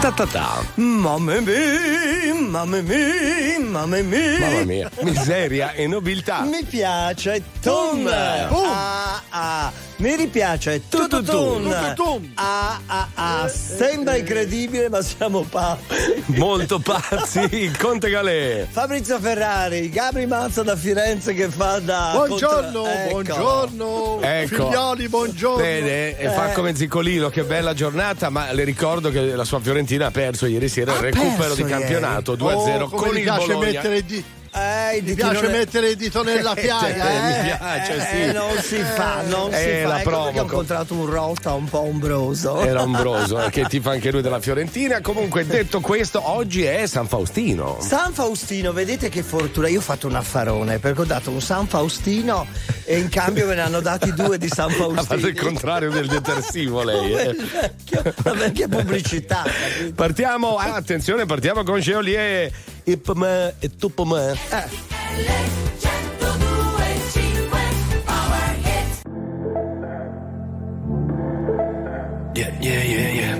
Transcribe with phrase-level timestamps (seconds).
[0.00, 0.64] Ta ta ta.
[0.76, 4.38] Mamma mia, mamma mia, mamma mia.
[4.40, 6.40] Mamma mia, miseria e nobiltà.
[6.42, 8.06] Mi piace Tun.
[8.08, 9.72] Ah, ah.
[9.96, 11.62] Mi ripiace Tututun.
[11.94, 12.32] Tututun.
[12.34, 13.48] Ah, ah, ah.
[13.48, 16.22] Sembra incredibile, ma siamo pazzi.
[16.36, 18.66] Molto pazzi, il Conte Galè.
[18.70, 22.12] Fabrizio Ferrari, Gabri Mazza da Firenze che fa da.
[22.14, 23.10] Buongiorno, contra- Ecco.
[23.10, 24.20] buongiorno.
[24.22, 24.66] Ecco.
[24.68, 25.62] Figlioli, buongiorno.
[25.62, 26.54] Bene, e fa Eh.
[26.54, 30.68] come Ziccolino, che bella giornata, ma le ricordo che la sua Fiorentina ha perso ieri
[30.68, 31.72] sera il recupero di ieri?
[31.72, 33.66] campionato 2-0 come con mi il piace Bologna.
[33.72, 34.38] mettere dito.
[34.52, 37.42] Eh, Mi piace ne- mettere il dito nella piaga, Eh, eh.
[37.42, 38.20] mi piace, sì.
[38.22, 39.86] Eh, non si fa, non Eh, si fa.
[39.88, 40.38] la Ecco provoco.
[40.38, 42.60] ho incontrato un rotta un po' ombroso.
[42.60, 45.00] Era ombroso, eh, che tifa anche lui della Fiorentina.
[45.02, 47.78] Comunque, detto questo, oggi è San Faustino.
[47.80, 49.68] San Faustino, vedete che fortuna.
[49.68, 52.44] Io ho fatto un affarone perché ho dato un San Faustino
[52.90, 55.02] e in cambio me ne hanno dati due di San Ha Faustino.
[55.04, 57.12] fatto il contrario del detersivo lei.
[57.12, 57.36] eh.
[58.24, 59.44] La vecchia pubblicità.
[59.44, 59.94] capito?
[59.94, 62.50] Partiamo, ah, attenzione, partiamo con Geolier.
[62.82, 64.36] Ipme e Tupme.
[72.34, 73.39] Yeah, yeah, yeah, yeah.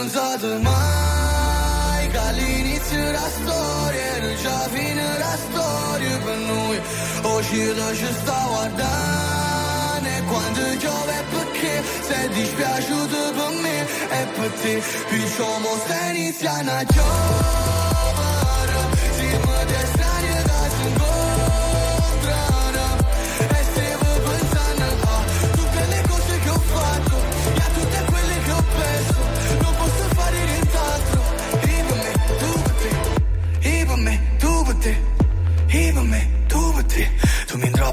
[0.00, 6.80] L'hai pensato mai Che all'inizio della storia Era già fine la storia per noi.
[7.22, 11.82] Oggi lo ci sta guardando E quando piove è perché?
[12.00, 14.82] Sei dispiaciuto per me E per te.
[15.10, 17.89] Diciamo stai iniziando a giovere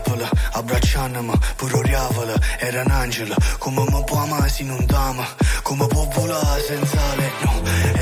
[0.08, 2.36] capălă Abraceană-mă, puroreavălă
[2.68, 5.28] Era un angel, cum mă poama sin un dama
[5.64, 7.54] come mă popula senza le Nu,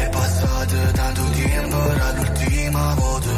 [0.01, 3.35] e pasat tanto tempo dall'ultima volta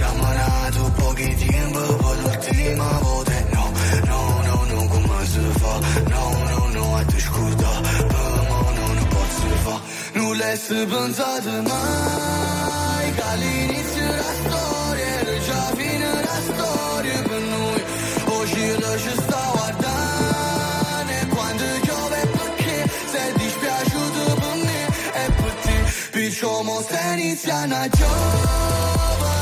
[0.00, 3.64] Ramanato pochi tempo Per l'ultima volta No,
[4.08, 5.72] no, no, no, come si fa?
[6.12, 7.72] No, no, no, atunci cu scusa,
[8.12, 9.76] no, mă, nu, nu pot să fa
[10.14, 10.58] Nu le-ai
[11.68, 12.31] mai.
[27.34, 29.41] Feliciana Jova.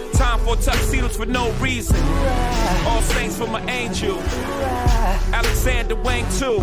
[0.21, 1.97] Time for tuxedos for no reason.
[2.85, 4.19] All saints for my angel.
[5.33, 6.59] Alexander Wang too.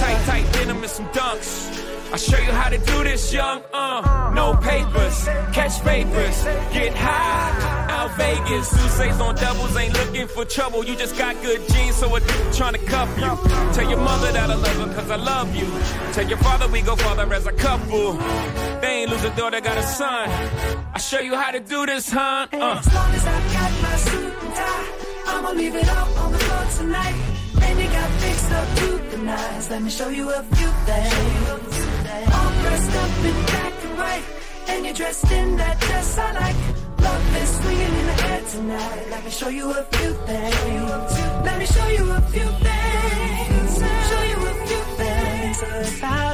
[0.00, 1.84] Tight, tight denim and some dunks.
[2.12, 3.64] I show you how to do this, young.
[3.72, 7.90] Uh, no papers, catch papers, get high.
[7.90, 10.84] Out Vegas, Sousa's on doubles, ain't looking for trouble.
[10.84, 12.20] You just got good genes, so a
[12.52, 13.26] trying to cuff you.
[13.74, 15.66] Tell your mother that I love her, cause I love you.
[16.12, 18.12] Tell your father we go father as a couple.
[18.80, 20.30] They ain't lose a daughter, got a son.
[21.04, 22.46] Show you how to do this, huh?
[22.50, 22.80] Uh.
[22.80, 24.88] as long as I got my suit and tie,
[25.26, 27.14] I'ma leave it all on the floor tonight.
[27.60, 29.70] And you got fixed up to the nines.
[29.70, 31.74] Let me show you a few things.
[32.34, 34.24] All dressed up in black and white,
[34.68, 36.56] and you're dressed in that dress I like.
[36.98, 39.06] Love is swinging in the air tonight.
[39.10, 41.12] Let me show you a few things.
[41.44, 43.72] Let me show you a few things.
[44.10, 46.33] Show you a few things about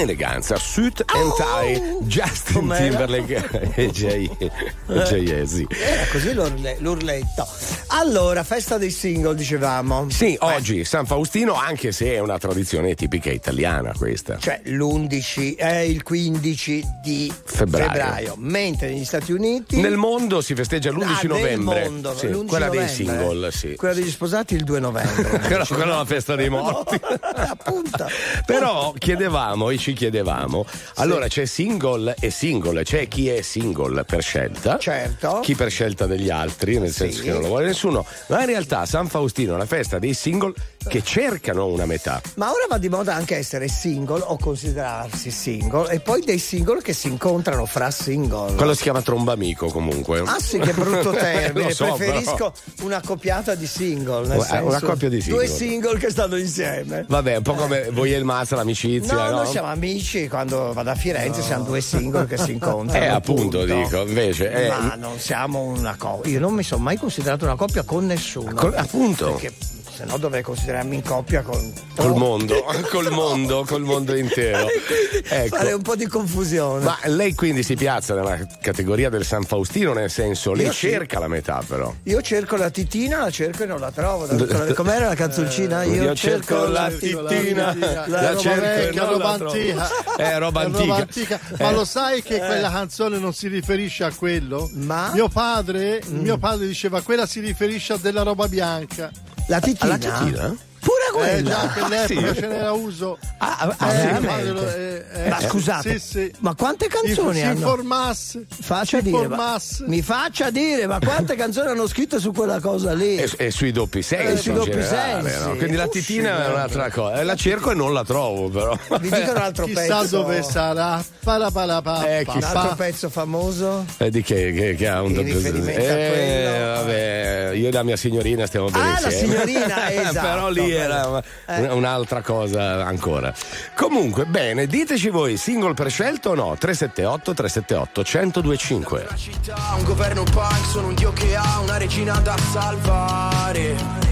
[0.00, 2.60] Eleganza, suit and tie, Justin Oh!
[2.60, 2.84] Com'era?
[3.06, 4.50] Timberlake e Jay, e
[4.86, 5.66] Jay sì.
[5.68, 7.46] Era così l'urle- l'urletto.
[7.88, 10.08] Allora, festa dei single, dicevamo.
[10.10, 14.38] Sì, oggi San Faustino, anche se è una tradizione tipica italiana questa.
[14.38, 17.88] Cioè l'11 è il 15 di Febbraio.
[17.88, 21.88] febbraio, mentre negli Stati Uniti Nel mondo si festeggia l'11 Ah, nel novembre.
[21.88, 23.04] mondo, Sì, l'11 quella dei novembre.
[23.04, 23.74] single, sì.
[23.76, 25.38] Quella degli sposati il 2 novembre.
[25.50, 26.98] Quella, quella è la festa dei morti.
[27.34, 28.06] Appunto.
[28.46, 30.64] Però chiedevamo e ci chiedevamo,
[30.96, 35.40] allora c'è single e single, c'è chi è single per scelta, Certo.
[35.40, 37.24] chi per scelta degli altri, nel senso Sì.
[37.24, 40.52] che non lo vuole nessuno, ma in realtà San Faustino la festa dei single
[40.88, 42.20] che cercano una metà.
[42.36, 46.80] Ma ora va di moda anche essere single o considerarsi single e poi dei single
[46.82, 48.54] che si incontrano fra single.
[48.54, 50.20] Quello si chiama trombamico comunque.
[50.24, 51.68] Ah sì, che brutto termine.
[51.68, 54.26] Lo so, Preferisco una coppiata di single.
[54.26, 55.44] Nel Eh, senso, una coppia di single.
[55.46, 57.04] Due single che stanno insieme.
[57.08, 59.30] Vabbè, un po' come voi e il Mazza, l'amicizia, No, no?
[59.42, 63.04] noi siamo amici, quando vado a Firenze siamo due single che si incontrano.
[63.04, 63.64] Eh, appunto, punto.
[63.64, 66.30] dico, invece, eh, Ma non siamo una coppia.
[66.32, 68.52] Io non mi sono mai considerato una coppia con nessuno.
[68.54, 69.32] Con- appunto.
[69.32, 69.52] Perché
[70.00, 71.72] se no dovrei considerarmi in coppia con.
[71.94, 74.66] Col mondo, col mondo, col mondo intero.
[75.32, 75.56] Ecco.
[75.56, 76.82] Fare un po' di confusione.
[76.84, 80.88] Ma lei quindi si piazza nella categoria del San Faustino, nel senso, lei Io sì.
[80.88, 81.92] cerca la metà però.
[82.04, 84.26] Io cerco la titina, la cerco e non la trovo.
[84.74, 85.84] Com'era la canzoncina?
[85.84, 87.74] Io, Io cerco la titina,
[88.06, 89.52] la cerco vecchia, non roba la trovo.
[89.52, 89.88] antica.
[90.16, 91.40] Eh, roba È antica.
[91.58, 91.72] Ma Eh.
[91.74, 94.68] lo sai che quella canzone non si riferisce a quello?
[94.74, 95.10] Ma?
[95.12, 99.10] Mio padre, mio padre diceva quella si riferisce a della roba bianca.
[99.50, 99.94] La titina?
[99.94, 100.56] Alla titina?
[100.80, 101.72] Pure Eh, già quella.
[101.72, 101.80] che
[102.14, 103.18] all'epoca ce n'era uso.
[103.38, 105.04] Ah, ah, Eh, veramente?
[105.12, 106.32] eh, eh, Ma scusate, sì, sì.
[106.38, 107.52] ma quante canzoni si hanno?
[107.58, 108.46] informasse.
[108.60, 109.84] Faccia si dire, ma, informasse.
[109.86, 113.16] mi faccia dire, ma quante canzoni hanno scritto su quella cosa lì?
[113.16, 114.32] E, e sui doppi sensi.
[114.32, 115.46] E sui in doppi generale, sensi.
[115.48, 115.56] no?
[115.56, 117.20] Quindi la titina è un'altra cosa.
[117.20, 118.76] Eh, La cerco e non la trovo, però.
[119.00, 120.16] Vi dico un altro Chissà pezzo.
[120.22, 121.04] dove sarà.
[121.22, 122.06] Parapalapa.
[122.08, 122.58] Eh, Un chissà.
[122.58, 123.84] altro pezzo famoso.
[123.98, 127.96] Eh, di che, che, che ha un doppio a Eh, vabbè, io e la mia
[127.96, 129.34] signorina stiamo bene Ah, la insieme.
[129.44, 130.20] signorina, esatto.
[130.26, 133.32] Però lì era un- un'altra cosa ancora.
[133.74, 136.56] Comunque, bene, diteci voi, single prescelto o no?
[136.58, 139.06] 378 378 1025.
[139.16, 144.08] città, un governo punk, sono un dio che ha una regina da salvare.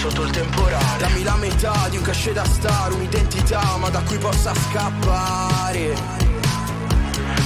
[0.00, 0.84] Sotto il temporale.
[0.98, 5.94] Dammi la metà di un cachet da star, un'identità, ma da cui possa scappare.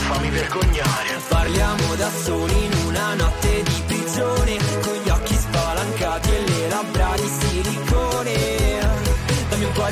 [0.09, 1.21] Fammi vergognare.
[1.29, 6.52] Parliamo da soli in una notte di prigione, con gli occhi spalancati e le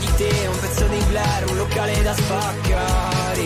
[0.01, 3.45] di te, un pezzo di Blair, un locale da spaccare.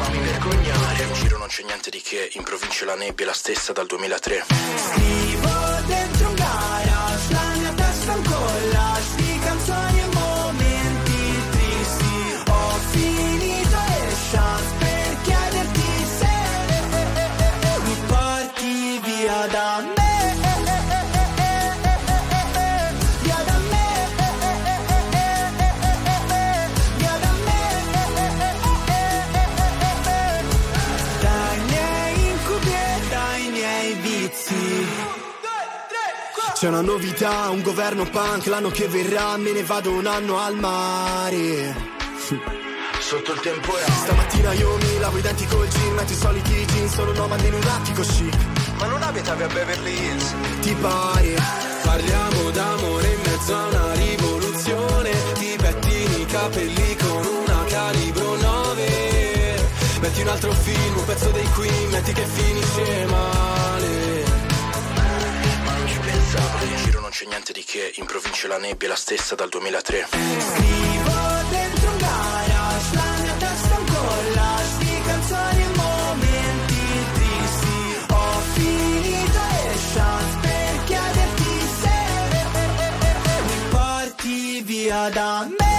[0.00, 1.02] Fammi vergognare.
[1.04, 3.86] In giro non c'è niente di che, in provincia la nebbia è la stessa dal
[3.86, 4.44] 2003.
[4.76, 5.50] Scrivo
[5.86, 8.16] dentro un garage, la mia testa è
[36.62, 40.54] C'è una novità, un governo punk, l'anno che verrà me ne vado un anno al
[40.54, 41.74] mare.
[43.00, 46.92] Sotto il temporale Stamattina io mi lavo i denti col gin Metto i soliti jeans,
[46.92, 48.36] sono nomade in un attico chic
[48.78, 50.34] Ma non abitavi a Beverly Hills?
[50.60, 51.34] Ti pare?
[51.82, 59.68] Parliamo d'amore in mezzo a una rivoluzione Ti pettini i capelli con una calibro 9
[60.00, 64.01] Metti un altro film, un pezzo dei Queen Metti che finisce male Ma
[66.32, 67.92] pensavo In giro non c'è niente di che.
[67.96, 73.34] In provincia la nebbia è la stessa dal 2003 Scrivo dentro un garage La mia
[73.34, 76.80] testa un collage canzoni e momenti
[77.12, 78.06] tristi.
[78.08, 81.96] Ho finito le chance Per chiederti se
[83.46, 85.71] Mi porti via da me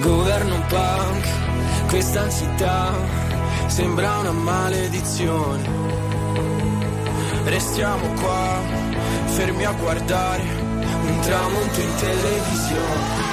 [0.00, 2.94] Governo punk, questa città
[3.66, 5.68] sembra una maledizione.
[7.44, 8.60] Restiamo qua,
[9.26, 13.28] fermi a guardare un tramonto in televisione.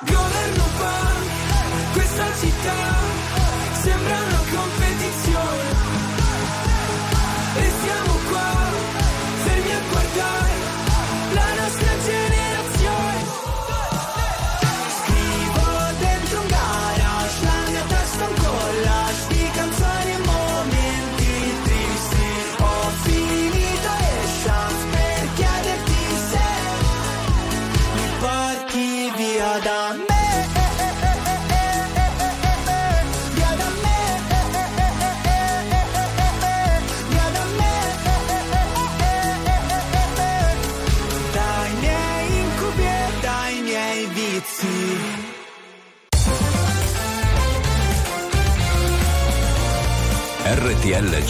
[0.00, 2.72] Governo punk, questa città
[3.82, 4.83] sembra una competizione.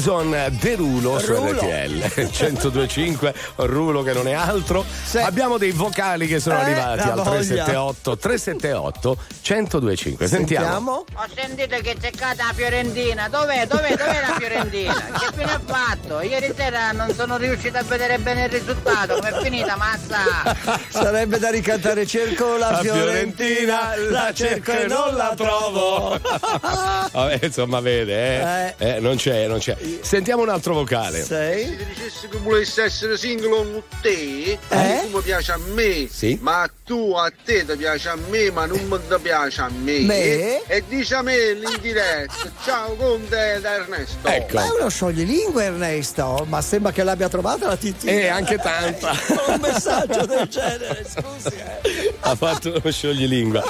[0.00, 1.60] Jason Derulo su Rulo.
[1.60, 4.82] RTL 1025 Rulo che non è altro
[5.22, 7.64] abbiamo dei vocali che sono Eh, arrivati al voglia.
[7.64, 13.28] 378 378 1025 sentiamo, Ho sentito che c'è cata la Fiorentina.
[13.28, 13.66] Dov'è?
[13.66, 13.90] Dov'è?
[13.96, 14.94] Dov'è la Fiorentina?
[14.94, 16.20] Che fine ha fatto?
[16.20, 18.89] Ieri sera non sono riuscito a vedere bene il risultato.
[19.06, 20.56] Com'è finita, mazza?
[20.88, 26.18] Sarebbe da ricantare cerco la, La Fiorentina, la cerco e non la trovo.
[27.12, 28.94] Vabbè, insomma vede eh.
[28.96, 31.64] Eh, non c'è non c'è sentiamo un altro vocale Sei?
[31.66, 35.00] Se dicessi che volessi essere single con te, Eh?
[35.02, 36.38] tu mi piace a me, Sì.
[36.40, 40.00] ma tu a te ti piace a me, ma non mi ti piace a me.
[40.00, 40.66] Me?
[40.66, 42.34] E dici a me in diretta,
[42.64, 44.28] ciao Conte da Ernesto.
[44.28, 44.54] Ecco.
[44.54, 48.12] Ma è uno scioglilingue Ernesto, ma sembra che l'abbia trovata la titina.
[48.12, 48.56] Eh, anche
[48.98, 49.12] tanta.
[49.54, 51.54] Un messaggio del genere, scusi.
[51.54, 52.14] eh.
[52.20, 53.62] ha fatto uno scioglilingua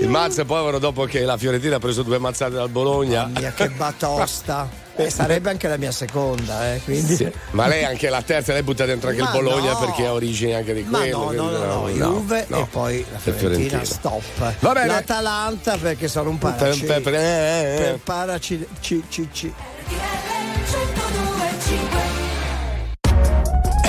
[0.00, 3.68] il Mazza povero dopo che la Fiorentina ha preso due mazzate dal Bologna Mia che
[3.70, 4.84] batosta.
[4.98, 7.16] Eh, sarebbe anche la mia seconda, eh, quindi.
[7.16, 9.78] Sì, ma lei anche la terza lei butta dentro anche Ma il Bologna no.
[9.78, 12.62] perché ha origini anche di Ma quello no, no, quindi no, no, Juve no.
[12.62, 14.22] e poi la E Fiorentina, stop.
[14.60, 14.86] Va bene.
[14.86, 16.84] L'Atalanta perché sono un paraci.
[16.84, 17.76] Per- per- eh, eh.
[17.78, 19.52] Per paraci ci, ci, ci.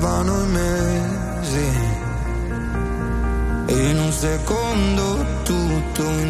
[0.00, 1.68] passavano i mesi.
[3.66, 6.29] E in un secondo tutto intorno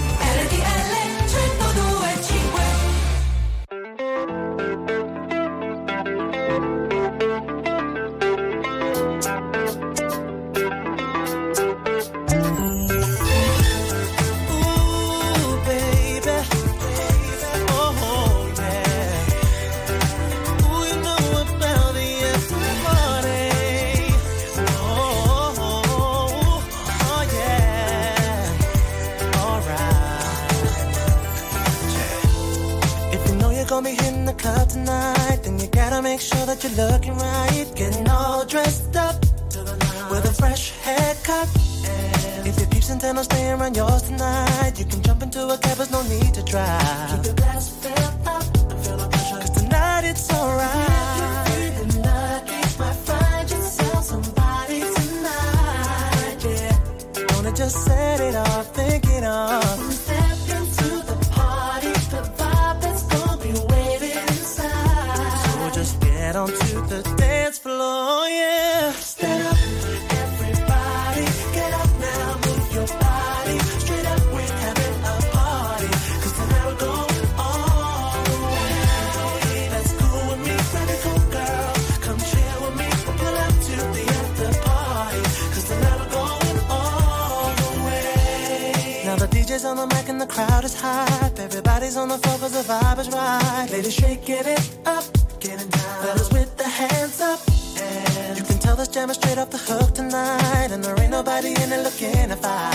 [102.41, 102.70] fire.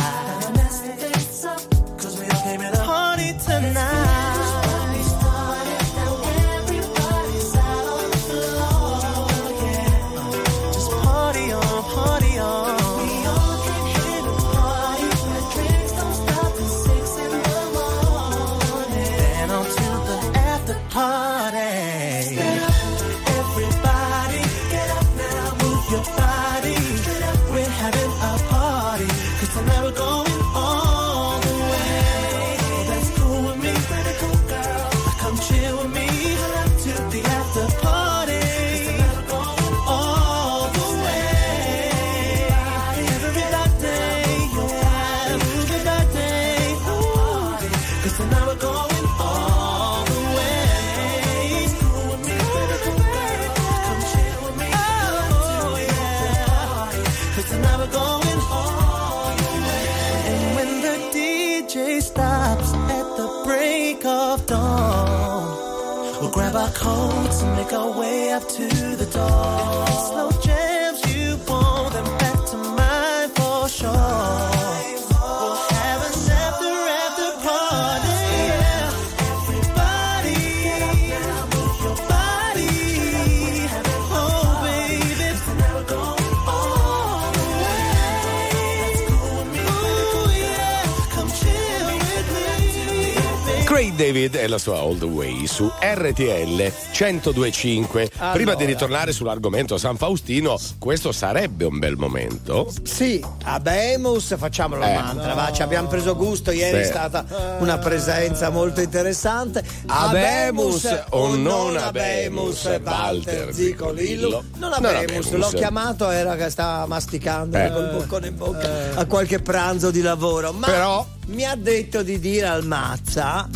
[94.06, 98.08] David e la sua All the Way su RTL 1025.
[98.08, 98.54] Prima Allora.
[98.54, 102.72] di ritornare sull'argomento San Faustino, questo sarebbe un bel momento.
[102.84, 104.94] Sì, Abemus, facciamo la Eh.
[104.94, 106.82] mantra, va, ci abbiamo preso gusto, ieri Sì.
[106.82, 107.24] è stata
[107.58, 109.64] una presenza molto interessante.
[109.86, 114.44] Abemus o non abemus, Walter Zicolillo.
[114.58, 115.30] Non Abemus, abemus.
[115.32, 117.72] l'ho chiamato, era che stava masticando Eh.
[117.72, 122.20] col boccone in bocca a qualche pranzo di lavoro, ma Però- mi ha detto di
[122.20, 123.48] dire al Mazza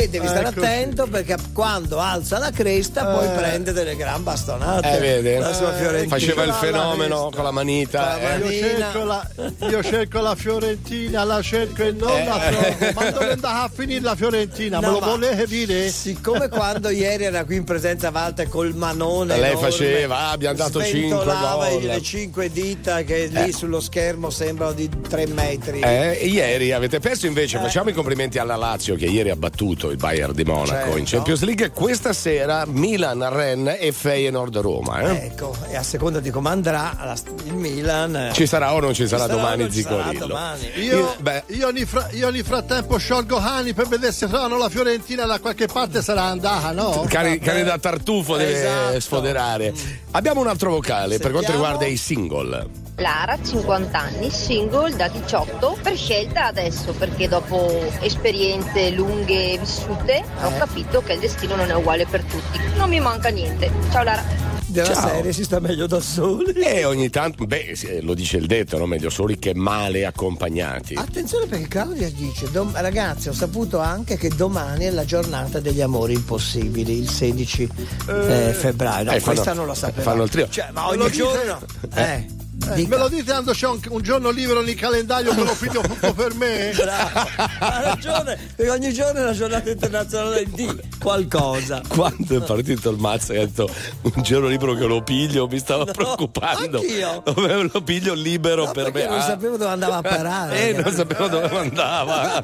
[0.00, 0.58] che devi stare Eccoci.
[0.66, 4.96] attento perché quando alza la cresta poi prende delle gran bastonate.
[4.96, 5.38] Eh, vede?
[5.38, 6.14] La sua Fiorentina.
[6.16, 7.34] Faceva il La fenomeno cresta.
[7.36, 8.18] con la manita.
[8.18, 8.56] Con la eh.
[8.56, 9.30] Io cerco, la,
[9.70, 12.24] io cerco la Fiorentina, la cerco e non Eh.
[12.26, 12.92] la trovo.
[12.94, 14.80] Ma dove è andata a finire la Fiorentina?
[14.80, 15.88] No, Me lo volete dire?
[15.90, 20.56] Siccome quando ieri era qui in presenza Walter col manone Lei enorme, faceva, ah, abbiamo
[20.56, 21.82] dato cinque sventolava gol.
[21.82, 23.52] le cinque dita che lì Eh.
[23.52, 25.80] sullo schermo sembrano di tre metri.
[25.80, 29.96] Eh, ieri avete perso invece, facciamo i complimenti alla Lazio che ieri ha battuto il
[29.96, 30.96] Bayern di Monaco Certo.
[30.96, 31.70] in Champions League.
[31.70, 35.00] Questa sera Milan, Rennes e Feyenoord Roma.
[35.00, 35.26] eh.
[35.26, 38.14] Ecco, e a seconda di come andrà il Milan.
[38.16, 40.26] eh, Ci sarà o non ci sarà sarà o domani ci sarà Zicolillo?
[40.26, 40.70] domani.
[40.76, 41.42] Io, beh.
[41.48, 42.08] io, nel fra-
[42.44, 47.04] frattempo sciolgo Cani per vedere se trovano la Fiorentina da qualche parte sarà andata, no?
[47.08, 47.44] Cani, Vabbè.
[47.44, 49.00] cani da tartufo deve Esatto.
[49.00, 49.72] sfoderare.
[50.12, 51.62] Abbiamo un altro vocale per quanto Sentiamo.
[51.64, 52.66] riguarda i single.
[52.98, 60.56] Lara, 50 anni, single da 18, per scelta adesso perché dopo esperienze lunghe vissute ho
[60.56, 62.58] capito che il destino non è uguale per tutti.
[62.76, 63.70] Non mi manca niente.
[63.90, 64.44] Ciao Lara.
[64.68, 65.08] Della Ciao.
[65.08, 66.52] serie si sta meglio da soli.
[66.52, 68.86] E ogni tanto, beh, lo dice il detto, no?
[68.86, 70.94] meglio soli che male accompagnati.
[70.94, 75.80] Attenzione perché Claudia dice, dom- ragazzi ho saputo anche che domani è la giornata degli
[75.82, 77.68] amori impossibili, il 16
[78.08, 79.04] eh, febbraio.
[79.04, 80.02] No, Eh, fanno- questa non la sapevo.
[80.02, 80.48] fanno il trio.
[80.48, 81.60] Cioè, ma ogni giorno...
[81.94, 82.35] Eh.
[82.74, 85.80] Eh, me lo dite quando c'è un, un giorno libero nel calendario che lo figlio
[85.82, 86.72] tutto per me?
[87.58, 91.80] Ha ragione, perché ogni giorno è la giornata internazionale di qualcosa.
[91.88, 93.68] Quando è partito il mazzo e ha detto
[94.02, 96.78] un giorno libero che lo piglio, mi stava No, preoccupando.
[96.78, 97.22] anch'io.
[97.24, 99.06] Dove lo piglio libero No, per me.
[99.06, 99.22] non Ah.
[99.22, 100.54] sapevo dove andava a parare.
[100.68, 102.40] Eh, non sapevo dove andava.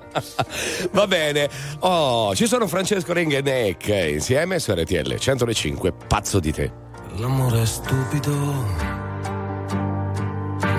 [0.93, 1.49] Va bene.
[1.81, 5.93] Oh, ci sono Francesco Renga e Neck insieme su RTL 105.
[6.07, 6.73] Pazzo di te.
[7.17, 8.33] L'amore è stupido,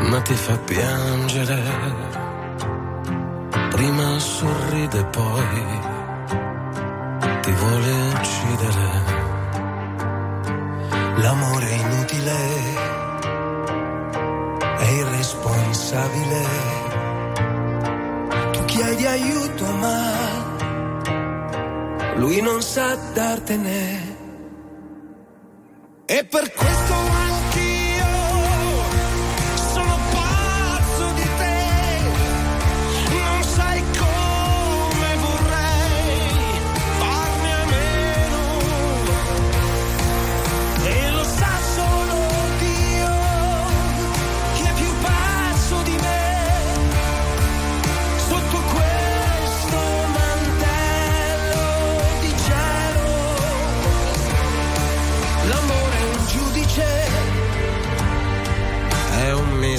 [0.09, 1.61] ma ti fa piangere.
[3.69, 5.63] Prima sorride, poi
[7.41, 9.23] ti vuole uccidere.
[11.17, 12.37] L'amore è inutile,
[14.77, 16.43] è irresponsabile.
[18.51, 20.13] Tu chiedi aiuto ma
[22.15, 24.13] lui non sa dartene.
[26.05, 27.24] E per questo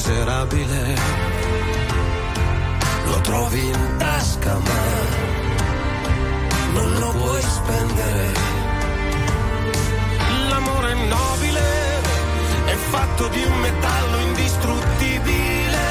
[0.06, 0.94] miserabile,
[3.06, 4.80] lo trovi in tasca ma
[6.74, 8.32] non lo puoi spendere.
[10.48, 11.60] L'amore nobile,
[12.66, 15.86] è fatto di un metallo indistruttibile,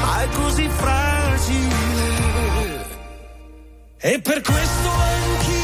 [0.00, 1.82] ma è così fragile.
[3.98, 5.63] E per questo anch'io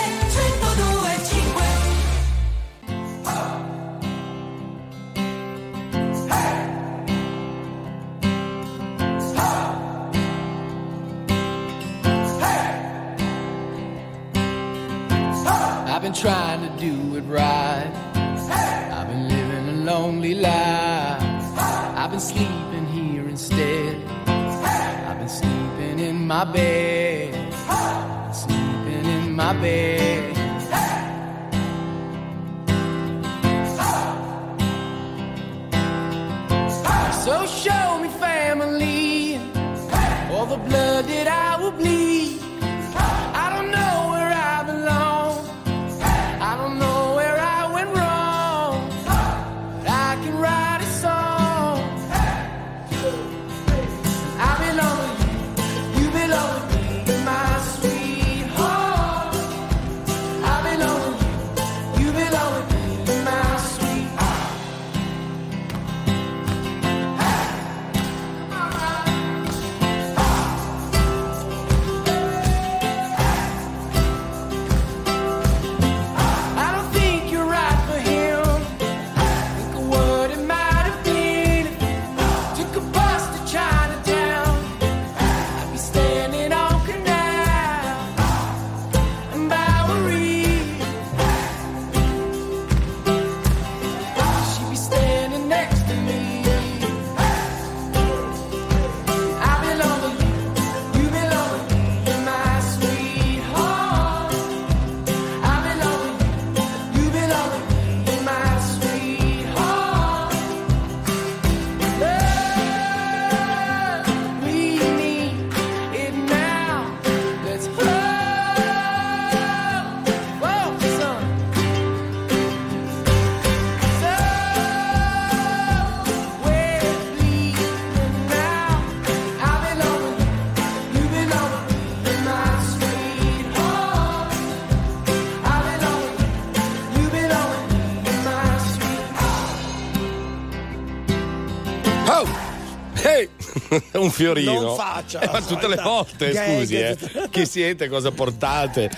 [144.01, 144.59] un fiorino.
[144.61, 146.57] Non faccia Eh, ma tutte le volte, gag.
[146.59, 146.97] scusi, eh.
[147.29, 148.89] Chi siete, cosa portate?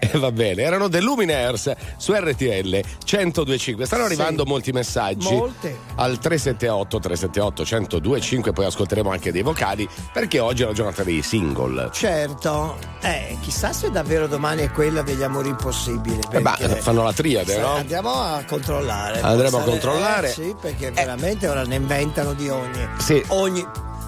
[0.00, 3.86] Eh, va bene, erano The Luminaires su RTL 1025.
[3.86, 4.12] Stanno Sì.
[4.12, 5.32] arrivando molti messaggi.
[5.34, 5.76] Molte.
[5.96, 7.62] Al 378 378
[8.00, 11.90] 1025, poi ascolteremo anche dei vocali perché oggi è la giornata dei single.
[11.92, 16.18] Certo, eh, chissà se davvero domani è quella degli amori impossibili.
[16.30, 17.72] Eh, ma perché- fanno la triade, Sì, no?
[17.74, 19.20] Andiamo a controllare.
[19.20, 20.28] Andremo a controllare.
[20.28, 22.88] eh, sì, perché veramente ora ne inventano di ogni.
[22.98, 23.22] Sì.
[23.28, 23.64] Ogni,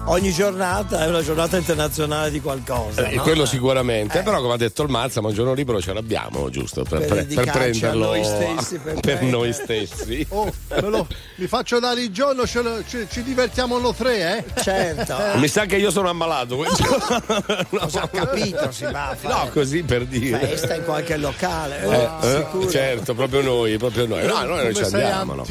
[0.07, 3.07] ogni giornata è una giornata internazionale di qualcosa.
[3.07, 3.21] Eh, no?
[3.23, 3.47] quello Eh.
[3.47, 6.83] sicuramente, però come ha detto il Mazza, ma un giorno libero ce l'abbiamo, giusto?
[6.83, 10.25] Per, Per per prenderlo noi stessi, per per noi stessi.
[10.29, 10.51] Oh,
[10.81, 14.61] lo- mi faccio dare il giorno, ce lo- ci, ci divertiamo lo tre, eh?
[14.61, 15.15] Certo.
[15.39, 16.57] Mi sa che io sono ammalato.
[17.69, 18.71] Cosa ha capito?
[18.71, 20.39] Si va a fare No, così per dire.
[20.39, 21.81] festa in qualche locale.
[21.81, 22.69] Eh, Eh, eh, sicuro.
[22.69, 24.25] certo, proprio noi, proprio noi.
[24.25, 25.33] No, noi non ci andiamo.
[25.33, 25.43] no.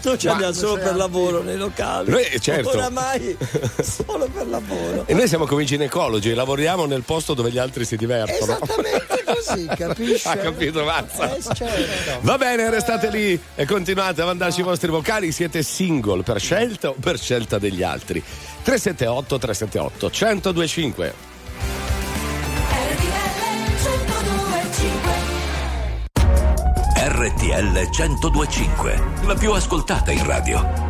[0.00, 2.10] Tu ci andiamo solo per lavoro nei locali.
[2.10, 2.70] Noi, certo.
[2.70, 3.36] Oramai
[3.90, 5.04] solo per lavoro.
[5.06, 8.58] E noi siamo come i ginecologi, lavoriamo nel posto dove gli altri si divertono.
[8.62, 10.28] Esattamente così, capisci?
[10.28, 11.34] Ha capito, Mazza?
[11.34, 12.18] Eh, certo.
[12.20, 15.32] Va bene, restate lì e continuate a mandarci i vostri vocali.
[15.32, 18.22] Siete single per scelta o per scelta degli altri?
[18.62, 21.28] 378 378 1025.
[27.02, 30.89] RTL 1025, la più ascoltata in radio.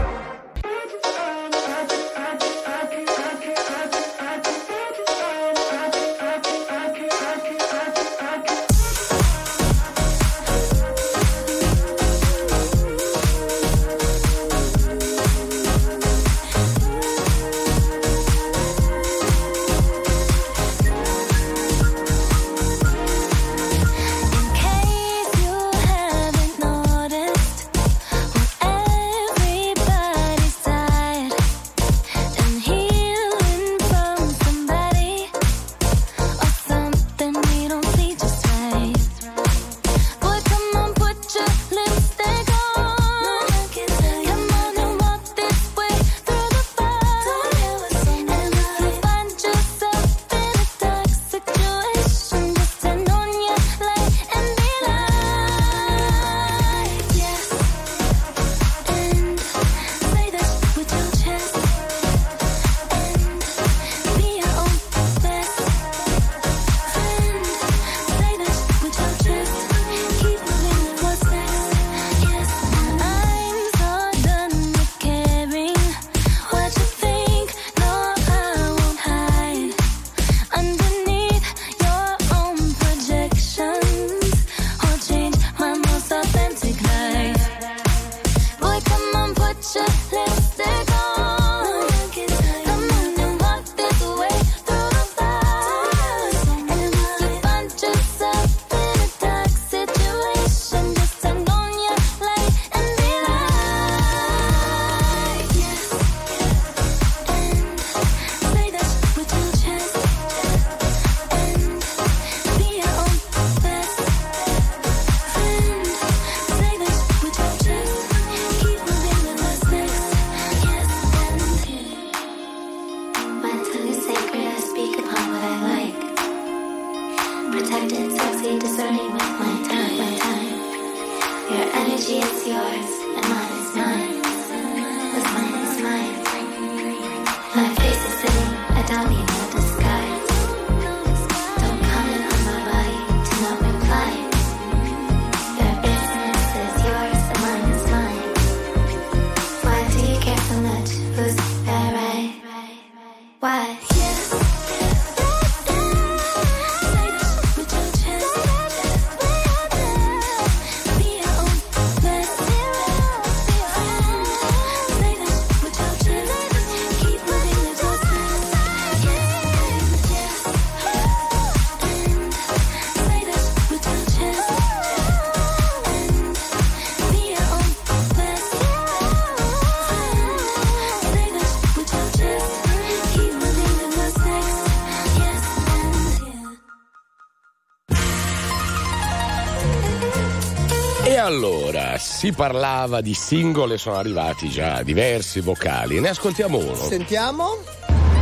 [192.21, 195.99] Si parlava di single e sono arrivati già diversi vocali.
[195.99, 196.75] Ne ascoltiamo uno.
[196.75, 197.57] Sentiamo.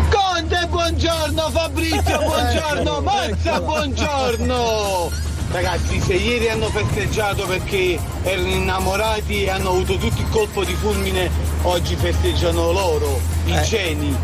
[0.10, 5.12] Conte, buongiorno Fabrizio, buongiorno Mazza, buongiorno.
[5.52, 10.76] Ragazzi, se ieri hanno festeggiato perché erano innamorati e hanno avuto tutti il colpo di
[10.76, 11.30] fulmine,
[11.64, 13.62] oggi festeggiano loro, i Eh.
[13.64, 14.16] geni,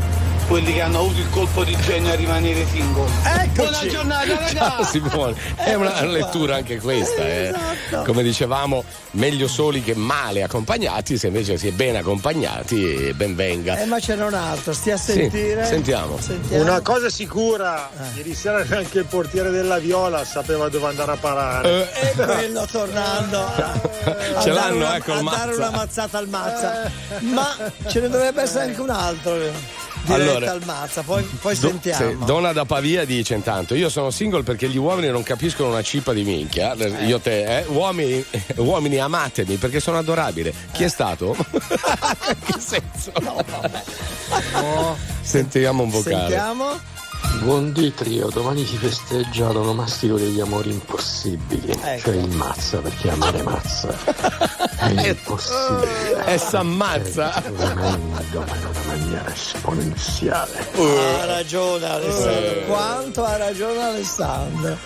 [0.47, 3.09] quelli che hanno avuto il colpo di genio a rimanere single.
[3.53, 5.01] Buona giornata, Ciao ragazzi!
[5.01, 7.47] Simone, è una lettura anche questa, eh.
[7.47, 8.03] Esatto.
[8.05, 13.77] come dicevamo, meglio soli che male accompagnati, se invece si è ben accompagnati, ben venga.
[13.79, 15.65] Eh, ma c'era un altro, stia a Sì, sentire.
[15.65, 16.19] sentiamo.
[16.19, 16.63] Sentiamo.
[16.63, 21.91] Una cosa sicura, ieri sera neanche il portiere della Viola sapeva dove andare a parare.
[21.93, 23.79] E quello tornando a
[24.41, 26.91] Ce dare l'hanno, una, ecco, a dare una mazzata al mazza.
[27.33, 27.55] Ma
[27.87, 29.83] ce ne dovrebbe essere anche un altro
[30.13, 32.09] Allora, al mazza, poi, poi Do- sentiamo.
[32.09, 35.81] sì, Donna da Pavia dice intanto io sono single perché gli uomini non capiscono una
[35.81, 38.23] cippa di minchia io te eh, uomini,
[38.57, 41.35] uomini amatemi perché sono adorabile chi è stato?
[42.45, 43.11] che senso?
[45.21, 46.93] sentiamo un vocale Sentiamo.
[47.41, 52.01] Buondì trio, domani si festeggia l'onomastico degli amori impossibili, Ecco.
[52.01, 53.95] cioè il mazza perché amare mazza
[54.77, 56.23] è impossibile.
[56.25, 60.67] è s'ammazza Tremendo, ma in una maniera esponenziale.
[60.75, 62.63] Ha ragione Alessandro, Eh.
[62.65, 64.77] quanto ha ragione Alessandro.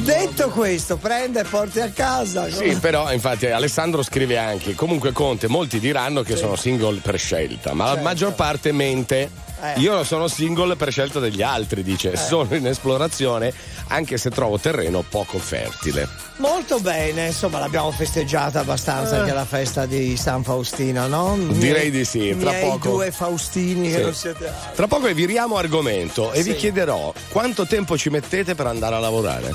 [0.00, 2.50] Detto questo, prende e porti a casa.
[2.50, 7.74] Sì, però infatti Alessandro scrive anche, comunque Conte, molti diranno che sono single per scelta,
[7.74, 8.04] ma la Certo.
[8.04, 9.44] maggior parte mente.
[9.60, 9.80] Eh.
[9.80, 13.52] Io sono single per scelta degli altri, dice, sono in esplorazione
[13.88, 16.06] anche se trovo terreno poco fertile.
[16.38, 19.18] Molto bene, insomma l'abbiamo festeggiata abbastanza Eh.
[19.20, 21.36] anche la festa di San Faustino, no?
[21.52, 22.90] Direi di sì, tra miei poco.
[22.90, 24.02] due Faustini che Sì.
[24.02, 24.70] non siete altro.
[24.74, 26.56] Tra poco viriamo argomento e vi Sì.
[26.56, 29.54] chiederò quanto tempo ci mettete per andare a lavorare.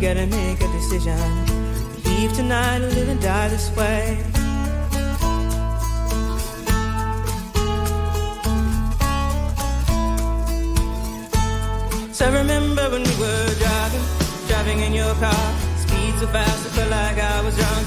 [0.00, 1.18] Gotta make a decision.
[2.04, 4.16] Leave tonight or live and die this way.
[12.14, 14.04] So I remember when we were driving,
[14.48, 15.46] driving in your car.
[15.84, 17.86] Speed so fast, I felt like I was drunk.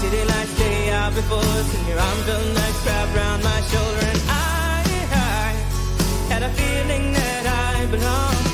[0.00, 4.06] City lights day out before us, and your arm felt nice wrapped around my shoulder.
[4.10, 4.82] And I,
[5.12, 8.53] I had a feeling that I belonged.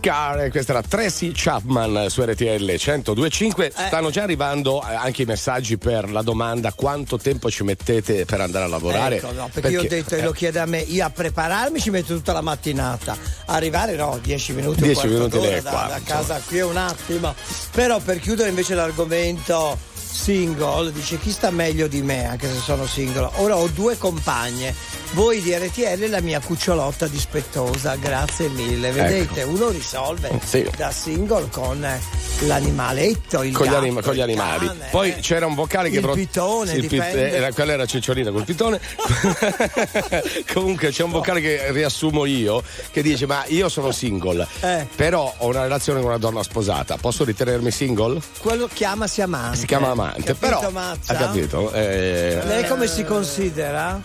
[0.00, 3.72] Car, questa era Tracy Chapman su RTL 1025.
[3.74, 8.40] Stanno già arrivando eh, anche i messaggi per la domanda quanto tempo ci mettete per
[8.40, 9.16] andare a lavorare.
[9.16, 11.90] Ecco, no, perché, io ho detto, e lo chiede a me, io a prepararmi ci
[11.90, 13.16] metto tutta la mattinata,
[13.46, 16.64] arrivare no, 10 minuti, un 10 quarto minuti lei da, qua, da casa qui è
[16.64, 17.34] un attimo.
[17.72, 22.86] Però per chiudere invece l'argomento single, dice chi sta meglio di me anche se sono
[22.86, 23.30] single.
[23.36, 24.74] Ora ho due compagne,
[25.14, 28.90] voi di RTL la mia cucciolotta dispettosa, grazie mille.
[28.90, 30.44] Vedete, uno risolve Ecco.
[30.46, 30.68] Sì.
[30.76, 32.00] da single con eh,
[32.46, 34.66] l'animaletto, il Con gli, gatto, anima- con gli animali.
[34.66, 35.20] cane, Poi eh.
[35.20, 37.30] c'era un vocale che Il pro- pitone, il pit- dipende.
[37.32, 38.80] era- quella era Cicciolina col pitone.
[40.52, 44.86] Comunque c'è un vocale che riassumo io che dice: Ma io sono single, Eh.
[44.94, 46.96] però ho una relazione con una donna sposata.
[46.96, 48.20] Posso ritenermi single?
[48.40, 49.58] Quello chiamasi amante.
[49.58, 50.70] Si chiama amante, Capito, però.
[50.70, 51.12] Mazza?
[51.12, 51.70] Ha capito?
[51.72, 54.00] Eh, Lei come si considera?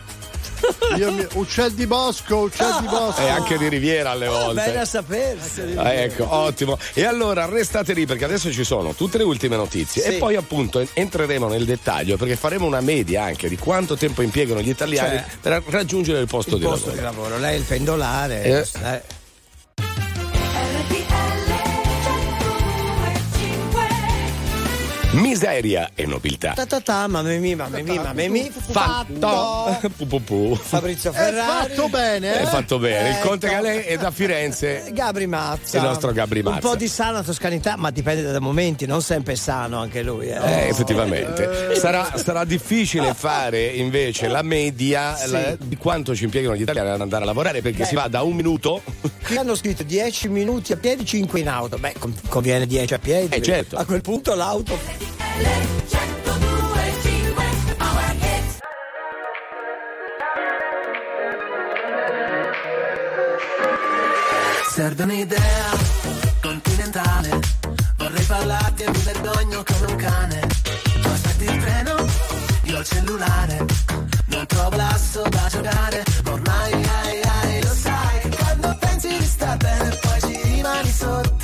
[0.97, 3.22] Io mi- uccel di bosco, uccel di bosco.
[3.22, 4.62] E anche di Riviera alle volte.
[4.66, 5.74] Bene a sapersi.
[5.76, 6.78] Ah, ecco, ottimo.
[6.93, 10.07] E allora restate lì perché adesso ci sono tutte le ultime notizie Sì.
[10.10, 14.62] e poi appunto entreremo nel dettaglio perché faremo una media anche di quanto tempo impiegano
[14.62, 16.97] gli italiani Cioè, per raggiungere il posto Il di posto lavoro.
[16.97, 18.43] di lavoro, lei è il pendolare.
[18.43, 18.68] Eh.
[18.84, 19.01] eh.
[25.12, 26.53] Miseria e nobiltà.
[26.53, 28.51] Ta ta ta, mamma mia, mamma mia, mamma mia.
[28.51, 29.89] Fatto.
[29.97, 30.55] Pu, pu, pu.
[30.55, 31.70] Fabrizio È Ferrari.
[31.74, 32.45] fatto bene, È eh?
[32.45, 33.10] fatto bene.
[33.10, 33.28] Il Ecco.
[33.30, 34.86] Conte Galè è da Firenze.
[34.93, 35.78] Gabri Mazza.
[35.78, 36.60] Il nostro Gabri Un Mazza.
[36.70, 40.28] po' di sana toscanità, ma dipende dai momenti, non sempre è sano anche lui.
[40.28, 40.36] Eh.
[40.36, 41.76] Eh, effettivamente.
[41.76, 45.32] Sarà, sarà difficile fare invece la media Sì.
[45.32, 47.86] la- di quanto ci impiegano gli italiani ad andare a lavorare perché Beh.
[47.86, 48.84] si va da un minuto.
[49.26, 51.78] Qui hanno scritto 10 minuti a piedi, 5 in auto.
[51.80, 53.36] Beh, con- conviene 10 a piedi.
[53.36, 53.76] Eh, certo.
[53.76, 54.99] A quel punto l'auto.
[64.80, 65.72] Serve un'idea
[66.42, 67.40] continentale.
[67.98, 70.48] Vorrei parlarti e mi vergogno come un cane.
[71.02, 72.06] Tu aspetti il treno,
[72.64, 73.66] io il cellulare.
[74.28, 76.04] Non trovo l'asso da giocare.
[76.24, 80.92] ma Ormai ai, ai, lo sai che quando pensi di star bene poi ci rimani
[80.92, 81.39] sotto.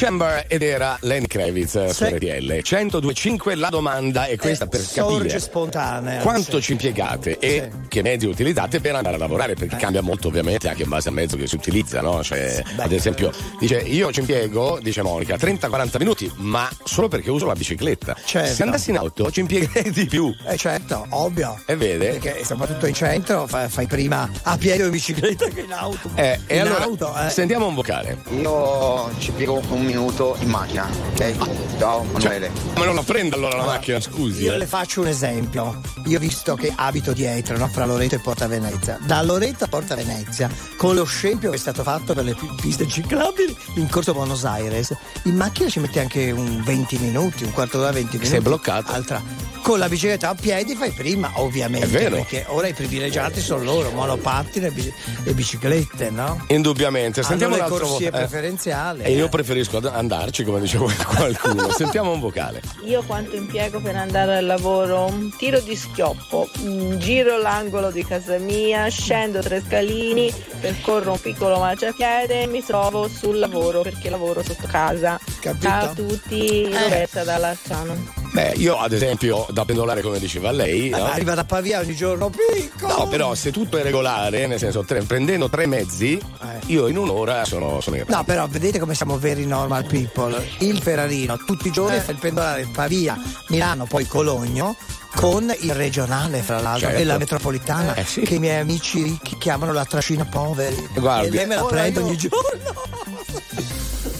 [0.00, 2.14] Chamber ed era Lenny Kravitz eh, su Sì.
[2.14, 6.20] RTL 1025 la domanda è questa per Sorge capire spontanea.
[6.22, 6.62] quanto sì.
[6.62, 9.78] ci impiegate e che mezzi utilizzate per andare a lavorare perché Eh.
[9.78, 12.22] cambia molto ovviamente anche in base al mezzo che si utilizza no?
[12.22, 17.46] Cioè, ad esempio dice io ci impiego dice Monica 30-40 minuti ma solo perché uso
[17.46, 18.54] la bicicletta Certo.
[18.54, 21.60] se andassi in auto ci impiegherei di più Eh certo, ovvio.
[21.66, 25.62] e vede Perché soprattutto in centro fai, fai prima a piedi o in bicicletta che
[25.62, 26.08] in auto.
[26.14, 27.30] Eh, e in allora auto, eh.
[27.30, 31.78] sentiamo un vocale Io ci piego un minuto in macchina, ok?
[31.78, 32.50] Ciao Manuele.
[32.76, 34.58] ma non la prenda allora la macchina scusi Io eh.
[34.58, 35.80] le faccio un esempio.
[36.04, 37.68] Io visto che abito dietro, no?
[37.68, 38.98] fra Loreto e Porta Venezia.
[39.00, 42.50] Da Loreto a Porta Venezia, con lo scempio che è stato fatto per le pi-
[42.60, 47.52] piste ciclabili in corso Buenos Aires, in macchina ci metti anche un 20 minuti, un
[47.52, 48.28] quarto d'ora, 20 minuti.
[48.28, 48.92] Sei bloccato.
[48.92, 49.22] Altra.
[49.62, 51.86] Con la bicicletta a piedi fai prima, ovviamente.
[51.86, 52.16] È vero.
[52.16, 54.92] Perché ora i privilegiati sono loro, monopattini e bici-
[55.32, 56.44] biciclette, no?
[56.48, 58.10] indubbiamente sentiamo Hanno le corsie eh.
[58.10, 59.02] preferenziali.
[59.02, 59.28] e io eh.
[59.28, 64.46] preferisco ad- andarci come diceva qualcuno sentiamo un vocale Io quanto impiego per andare al
[64.46, 65.06] lavoro?
[65.06, 71.20] Un tiro di schioppo, mm, giro l'angolo di casa mia, scendo tre scalini, percorro un
[71.20, 75.18] piccolo marciapiede e mi trovo sul lavoro perché lavoro sotto casa.
[75.40, 75.66] Capito?
[75.66, 78.27] Ciao a tutti, Roberta da Lazzano.
[78.38, 81.06] Beh, io ad esempio da pendolare come diceva lei, no?
[81.06, 82.96] Arriva da Pavia ogni giorno piccolo.
[82.98, 86.20] No, però se tutto è regolare, nel senso tre- prendendo tre mezzi,
[86.66, 90.40] io in un'ora sono, sono in No, però vedete come siamo veri normal people.
[90.58, 92.00] Il Ferrarino tutti i giorni Eh.
[92.00, 93.18] fa il pendolare Pavia,
[93.48, 94.76] Milano, poi Cologno.
[95.16, 97.02] Con il regionale, fra l'altro, Certo.
[97.02, 98.20] e la metropolitana, Eh, sì.
[98.20, 100.76] che i miei amici ricchi chiamano la trascina poveri.
[100.94, 101.28] Guardi.
[101.28, 102.36] E lei me la prende ogni giorno.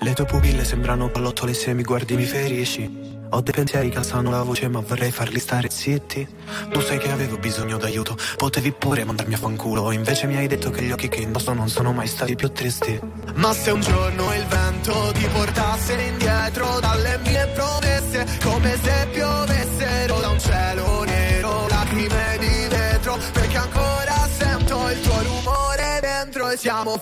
[0.00, 3.16] Le tue pupille sembrano pallottole se mi guardi mi ferisci.
[3.30, 6.26] Ho dei pensieri che alzano la voce ma vorrei farli stare zitti.
[6.70, 9.90] Tu sai che avevo bisogno d'aiuto Potevi pure mandarmi a fanculo.
[9.90, 13.00] Invece mi hai detto che gli occhi che indosso non sono mai stati più tristi.
[13.34, 20.20] Ma se un giorno il vento ti portasse indietro dalle mie promesse, come se piovessero
[20.20, 26.56] da un cielo nero, lacrime di vetro, perché ancora sento il tuo rumore dentro e
[26.56, 26.96] siamo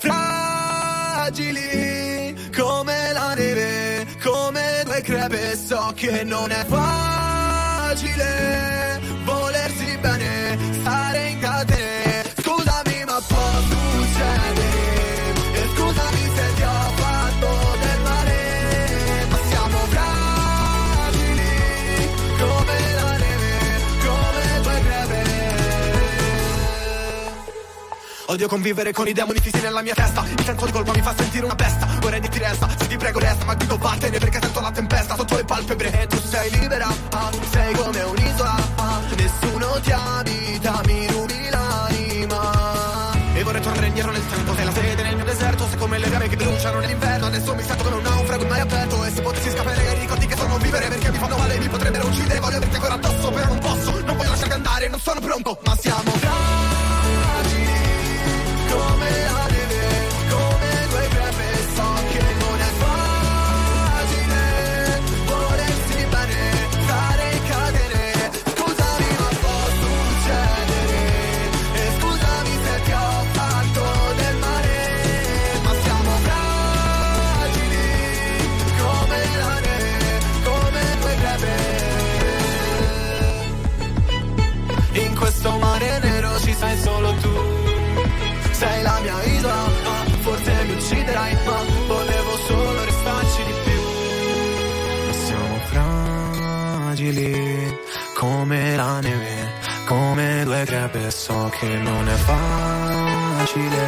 [1.17, 8.17] fragili come la neve, come due crepe, so che non è facile
[28.37, 30.23] Odio convivere con i demoni fissi nella mia testa.
[30.23, 33.17] Il senso di colpa mi fa sentire una bestia Vorrei dirti resta, se ti prego
[33.17, 35.15] resta Ma dico vattene perché sento la tempesta.
[35.15, 36.87] Sotto le palpebre e tu sei libera.
[37.09, 38.55] Ah, Sei come un'isola.
[38.75, 43.11] Ah, Nessuno ti abita, mi rubi l'anima.
[43.33, 45.67] E vorrei tornare indietro nel tempo Sei la sede nel mio deserto.
[45.69, 47.25] Sei come le fiamme che bruciano nell'inverno.
[47.25, 49.03] Adesso mi sento come un naufrago mare aperto.
[49.03, 52.05] E se potessi scappare ai ricordi che sono vivere Perché mi fanno male, mi potrebbero
[52.05, 52.39] uccidere.
[52.39, 53.91] Voglio averti ancora addosso però non posso.
[54.05, 56.86] Non voglio lasciarti andare, non sono pronto Ma siamo fragili
[58.77, 59.26] come
[100.65, 101.11] crepe.
[101.11, 103.87] So che non è facile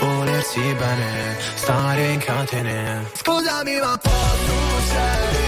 [0.00, 3.10] volersi bene, stare in catene.
[3.14, 5.47] Scusami ma può succedere,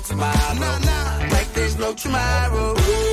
[0.00, 0.54] tomorrow.
[0.54, 1.28] Nah, nah.
[1.30, 2.74] Like there's no tomorrow.
[2.78, 3.09] Ooh.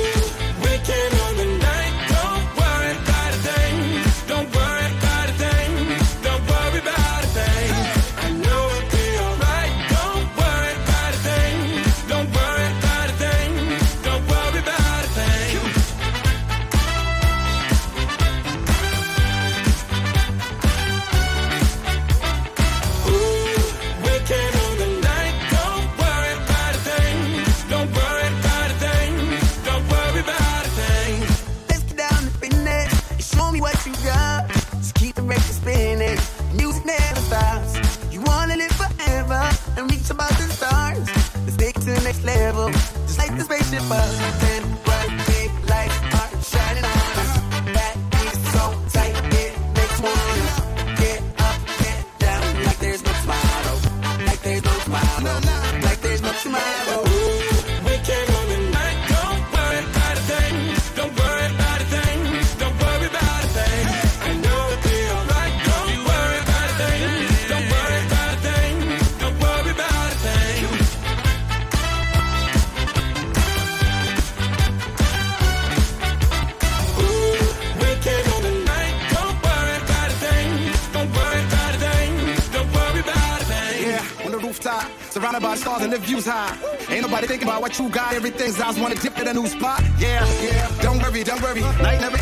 [87.78, 88.14] You got.
[88.14, 89.82] Everything's eyes wanna dip in a new spot.
[89.98, 90.68] Yeah, yeah.
[90.82, 91.60] Don't worry, don't worry.
[91.60, 92.17] Night never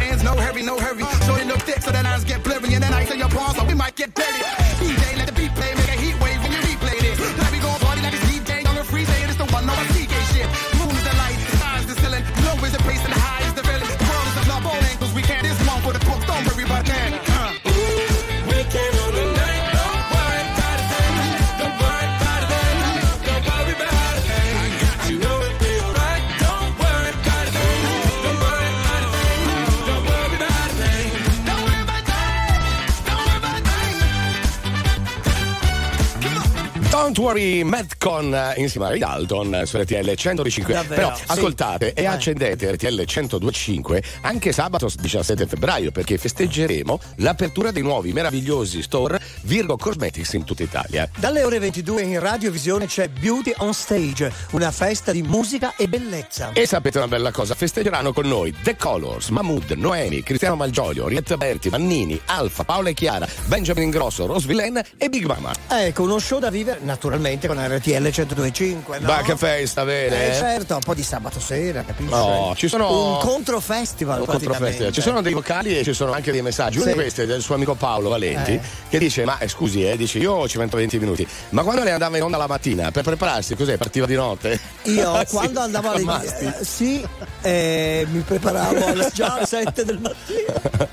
[37.27, 40.73] worry, Madcon eh, insieme a Ray Dalton eh, su RTL 105.
[40.73, 41.25] Davvero, Però sì.
[41.27, 42.15] ascoltate e Vai.
[42.15, 49.77] accendete RTL 1025 anche sabato 17 febbraio perché festeggeremo l'apertura dei nuovi meravigliosi store Virgo
[49.77, 51.09] Cosmetics in tutta Italia.
[51.19, 56.51] Dalle ore 22 in radiovisione c'è Beauty on Stage, una festa di musica e bellezza.
[56.53, 57.55] E sapete una bella cosa?
[57.55, 62.95] Festeggeranno con noi The Colors, Mahmood, Noemi, Cristiano Malgioglio, Rietta Berti, Mannini, Alfa, Paola e
[62.95, 65.53] Chiara, Benjamin Ingrosso, Rose Villain e Big Mama.
[65.69, 69.07] Ecco, uno show da vivere naturalmente con RTL 1025, no?
[69.07, 70.31] Ma che festa, bene?
[70.31, 72.11] Eh, certo, un po' di sabato sera, capisci?
[72.11, 74.93] No, ci sono- Un controfestival Un controfestival.
[74.93, 76.79] Ci sono dei vocali e ci sono anche dei messaggi.
[76.79, 76.93] Uno Sì.
[76.93, 78.61] di questi è del suo amico Paolo Valenti Eh.
[78.89, 81.27] che dice: Ma eh, scusi, eh, dice io ci metto 20 minuti.
[81.51, 83.77] Ma quando lei andava in onda la mattina per prepararsi, cos'è?
[83.77, 84.59] Partiva di notte?
[84.85, 87.05] Io Ah, sì, quando andavo alle eh, sì,
[87.43, 90.89] eh, mi preparavo alle- già alle 7 del mattino.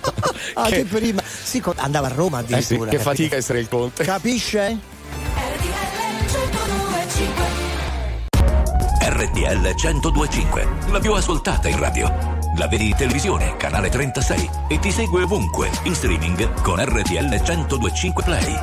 [0.55, 1.21] Anche prima.
[1.25, 2.89] Sì, andavo a Roma Eh sì, addirittura.
[2.89, 3.09] che capito?
[3.09, 4.03] fatica essere il conte.
[4.03, 4.77] Capisce?
[9.05, 12.42] RTL 1025, la più ascoltata in radio.
[12.55, 18.23] La vedi in televisione, canale 36 e ti segue ovunque, in streaming con RTL 1025
[18.23, 18.55] Play.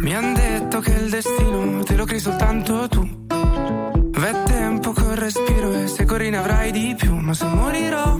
[0.00, 3.08] Mi han detto che il destino te lo crei soltanto tu.
[3.28, 7.14] V'è tempo col respiro e se corri ne avrai di più.
[7.16, 8.18] Ma se morirò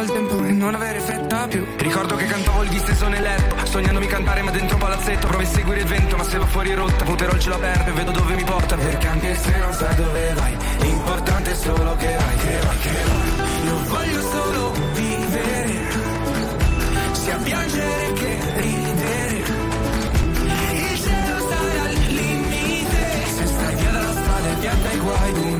[0.00, 1.66] detto tempo e non avere fretta più.
[1.76, 5.26] Ricordo che cantavo il disteso nel letto, sognandomi cantare ma dentro palazzetto.
[5.26, 7.92] Provo a seguire il vento, ma se va fuori rotta, punterò il cielo aperto e
[7.92, 8.76] vedo dove mi porta.
[8.76, 12.90] Perché anche se non sai dove vai, l'importante è solo che vai, che vai, che
[13.06, 13.66] vai.
[13.66, 15.78] Io voglio solo vivere,
[17.12, 19.38] sia piangere che ridere.
[20.72, 23.24] Il cielo sarà al limite.
[23.36, 25.59] Se stai via dalla strada e via dai guai,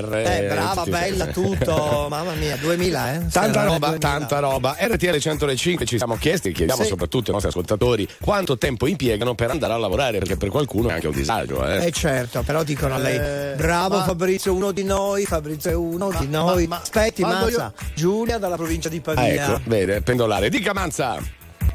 [0.00, 0.14] Con 4 R.
[0.26, 2.06] Eh, brava, tutti- bella, tutto.
[2.10, 3.18] Mamma mia, 2000, eh?
[3.30, 3.98] Tanta Sì, roba, 2000.
[3.98, 4.76] tanta roba.
[4.78, 6.88] RTL 105 ci siamo chiesti, chiediamo Sì.
[6.88, 10.92] soprattutto ai nostri ascoltatori quanto tempo impiegano per andare a lavorare, perché per qualcuno è
[10.94, 11.66] anche un disagio.
[11.66, 11.86] Eh.
[11.86, 15.74] Eh certo, però dicono a lei, Eh, bravo ma- Fabrizio, uno di noi, Fabrizio è
[15.74, 16.66] uno di noi.
[16.66, 19.44] ma- Aspetti, quando Mazza, Giulia dalla provincia di Ah, Pavia.
[19.46, 20.48] ecco, vede, pendolare.
[20.48, 21.18] Dica Manza!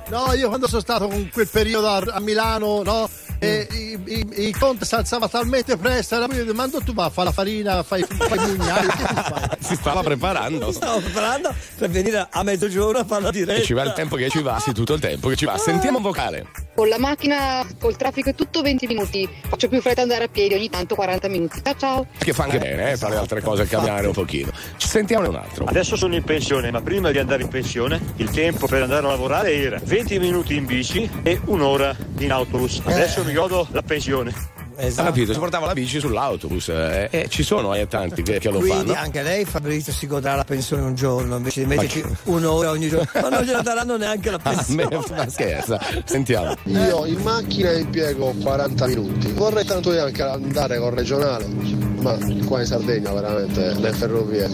[0.09, 3.07] No, io quando sono stato con quel periodo a, a Milano, no?
[3.39, 7.23] E i, i, i conti si alzava talmente presto, era poi, ma tu va a
[7.23, 9.49] la farina, fai, fai i mugnai, che tu fai?
[9.70, 10.72] Si stava preparando.
[10.72, 13.61] Stavo preparando per venire a mezzogiorno a fare la diretta.
[13.61, 15.59] E ci va il tempo che ci va, sì, tutto il tempo che ci va.
[15.59, 16.47] Sentiamo un vocale.
[16.74, 19.30] Con la macchina, col traffico è tutto 20 minuti.
[19.47, 21.61] Faccio più fretta andare a piedi, ogni tanto 40 minuti.
[21.61, 22.07] Ciao ciao.
[22.17, 24.49] Che fa anche bene, eh, fare altre cose, cambiare un pochino.
[24.78, 25.65] Ci sentiamo un altro.
[25.65, 29.09] Adesso sono in pensione, ma prima di andare in pensione il tempo per andare a
[29.09, 32.82] lavorare era 20 minuti in bici e un'ora in autobus.
[32.84, 34.59] Adesso mi godo la pensione.
[34.82, 38.49] Ha capito, si portava la bici sull'autobus eh, e ci sono eh, tanti che, che
[38.49, 38.93] lo Quindi fanno.
[39.05, 42.88] anche lei Fabrizio si godrà la pensione un giorno invece di Ma metterci un'ora ogni
[42.88, 43.07] giorno.
[43.13, 44.88] Ma non gliela daranno neanche la Ah, pensione.
[44.89, 46.55] me- ma scherza, sentiamo.
[46.63, 49.32] Io in macchina impiego 40 minuti.
[49.34, 51.45] Vorrei tanto io anche andare con regionale,
[52.01, 54.49] ma qua in Sardegna veramente le ferrovie.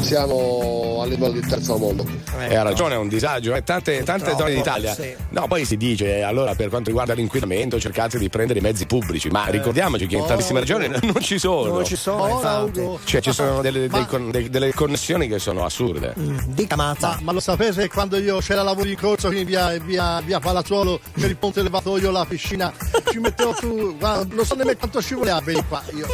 [0.00, 2.06] Siamo a livello di terzo mondo.
[2.48, 3.54] E ha ragione, è un disagio.
[3.54, 4.94] eh, Tante, tante zone d'Italia.
[4.94, 5.14] sì.
[5.30, 9.28] No, poi si dice, allora per quanto riguarda l'inquinamento cercate di prendere i mezzi pubblici,
[9.28, 11.72] ma ricordiamoci che in tantissime regioni non ci sono.
[11.74, 12.86] Non ci sono, infatti.
[13.04, 16.14] Cioè ci sono delle, dei con- dei- delle connessioni che sono assurde.
[16.46, 17.08] Dica Mazza.
[17.08, 21.00] Ma, ma lo sapete quando io c'era lavoro in corso qui via, via, via Palazzuolo
[21.12, 22.72] per il ponte levatoio, la piscina,
[23.10, 26.06] ci mettevo su, guarda, non so nemmeno quanto scivolava per qua io.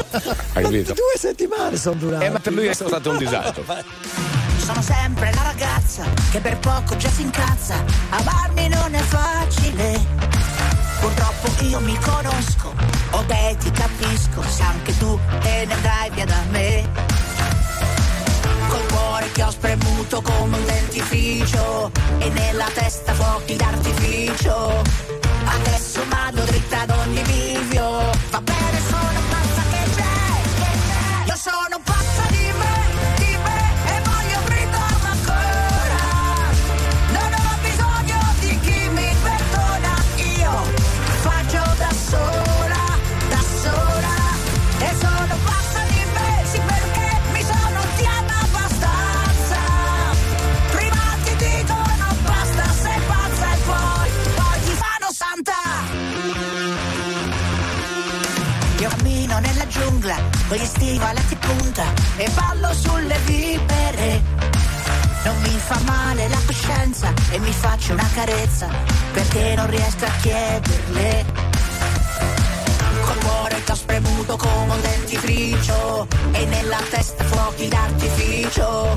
[0.54, 0.92] Hai capito?
[0.94, 2.24] Due settimane sono durate.
[2.26, 3.64] Eh, ma per lui è stato un disagio.
[4.64, 7.84] Sono sempre la ragazza che per poco già si incazza.
[8.08, 10.53] Amarmi non è facile.
[11.04, 12.72] Purtroppo io mi conosco,
[13.10, 16.88] o te ti capisco, se anche tu te ne andrai via da me.
[18.68, 24.82] Col cuore che ho spremuto come un dentifricio e nella testa fuochi d'artificio.
[25.44, 28.10] Adesso vado dritta ad ogni bivio.
[28.30, 31.26] Va bene, sono pazza che c'è, che c'è.
[31.26, 31.93] Io sono pazza
[60.54, 61.84] con gli stivaletti punta
[62.16, 64.22] e ballo sulle vipere.
[65.24, 68.68] Non mi fa male la coscienza e mi faccio una carezza
[69.12, 71.24] perché non riesco a chiederle.
[73.04, 78.94] Col cuore che ho spremuto come un dentifricio e nella testa fuochi d'artificio.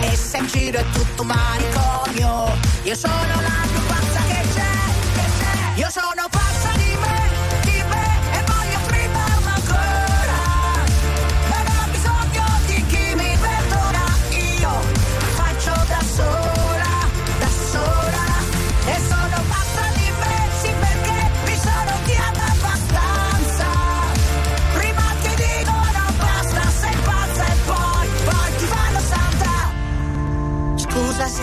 [0.00, 4.70] E se in giro è tutto manicomio, io sono la più pazza che c'è,
[5.14, 5.80] che c'è.
[5.80, 6.43] Io sono pazza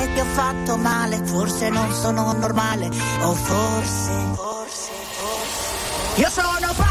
[0.01, 6.19] Se ti ho fatto male, forse non sono normale, o forse, forse, forse.
[6.21, 6.90] Io sono pazza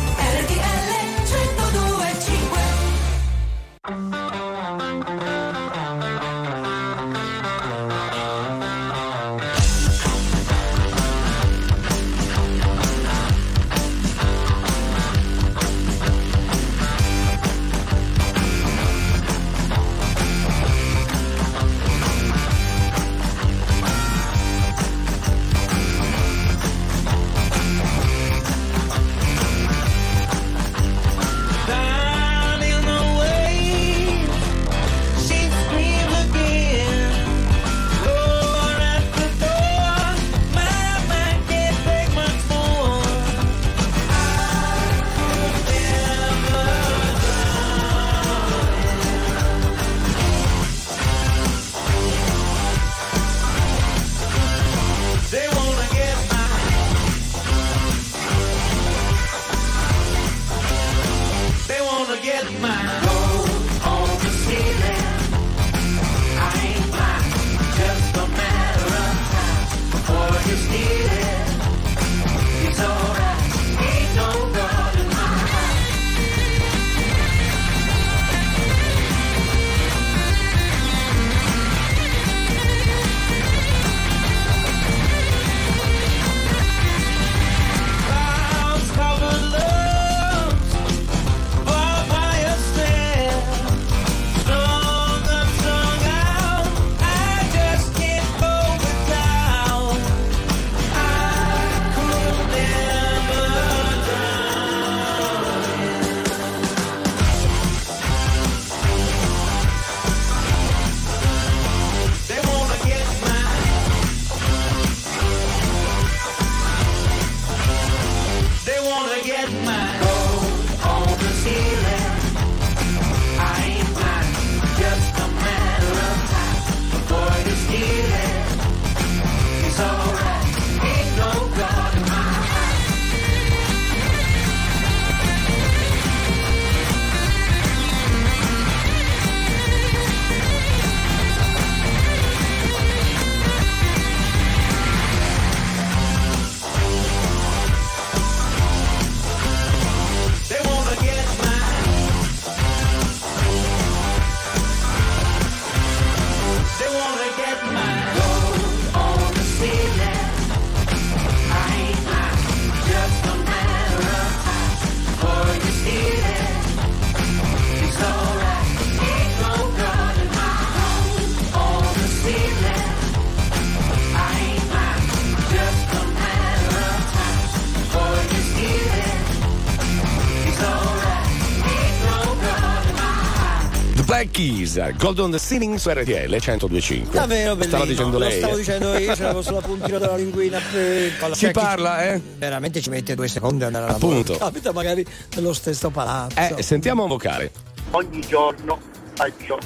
[184.73, 187.11] Black Keys, Golden Singing su RTL 1025.
[187.11, 187.63] Davvero bellino.
[187.77, 188.37] Stava dicendo Lo lei.
[188.37, 188.57] stavo eh.
[188.57, 190.59] dicendo io, ce l'avevo sulla puntina della linguina.
[190.73, 192.21] eh, con la- Si cioè, chi- parla, eh?
[192.37, 194.35] Veramente ci mette due secondi ad andare a Appunto.
[194.37, 196.37] Capita magari nello stesso palazzo.
[196.57, 197.51] Eh, sentiamo un vocale.
[197.91, 198.79] ogni giorno
[199.13, 199.57] faccio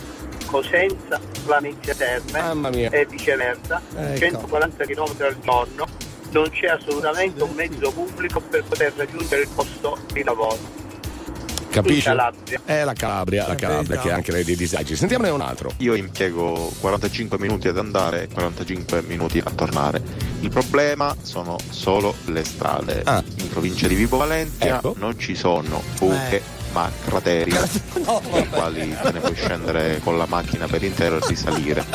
[0.47, 2.89] Cosenza, Planezia Terme Mamma mia.
[2.91, 4.17] e viceversa, Ecco.
[4.19, 5.85] 140 km al giorno,
[6.31, 10.57] non c'è assolutamente un mezzo pubblico per poter raggiungere il posto di lavoro.
[11.75, 12.03] Capisci?
[12.03, 12.61] Calabria.
[12.63, 14.95] È la Calabria, la Calabria che ha anche lei dei disagi.
[14.95, 15.71] Sentiamone un altro.
[15.77, 20.01] Io impiego 45 minuti ad andare e 45 minuti a tornare.
[20.39, 23.03] Il problema sono solo le strade.
[23.39, 24.95] In provincia di Vibo Valentia Ecco.
[24.97, 27.51] non ci sono buche ma crateri
[28.33, 31.85] nei quali te ne puoi scendere con la macchina per intero e risalire.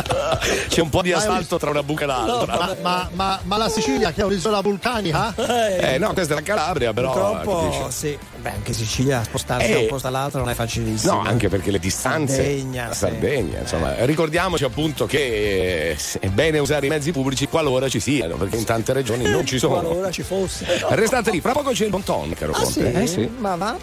[0.69, 2.57] C'è un po' di asfalto tra una buca e l'altra.
[2.57, 5.35] Ma, ma- ma- ma la Sicilia che è un'isola vulcanica?
[5.37, 7.13] Eh no, questa è la Calabria, però.
[7.13, 7.83] Purtroppo capisci?
[7.91, 8.19] sì.
[8.41, 9.83] Beh, anche Sicilia spostarsi da Eh.
[9.83, 11.13] un posto all'altro non è facilissimo.
[11.13, 12.37] No, anche perché le distanze.
[12.37, 12.99] Sardegna, sì.
[12.99, 14.05] Sardegna, insomma.
[14.07, 18.65] Ricordiamoci appunto che eh, è bene usare i mezzi pubblici qualora ci siano, perché in
[18.65, 19.81] tante regioni non ci sono.
[19.81, 20.65] Qualora ci fosse.
[20.89, 22.73] Restate lì, fra poco c'è il bon ton, caro Ah, Conte.
[22.73, 22.81] sì?
[23.03, 23.31] Eh sì.
[23.39, 23.77] Ma va?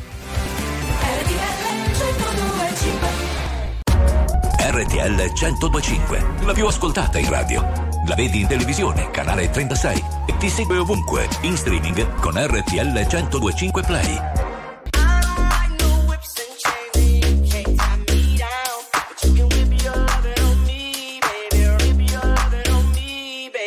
[4.77, 7.61] RTL 1025, la più ascoltata in radio.
[8.05, 13.81] La vedi in televisione, canale 36 e ti segue ovunque, in streaming con RTL 1025
[13.81, 14.21] Play.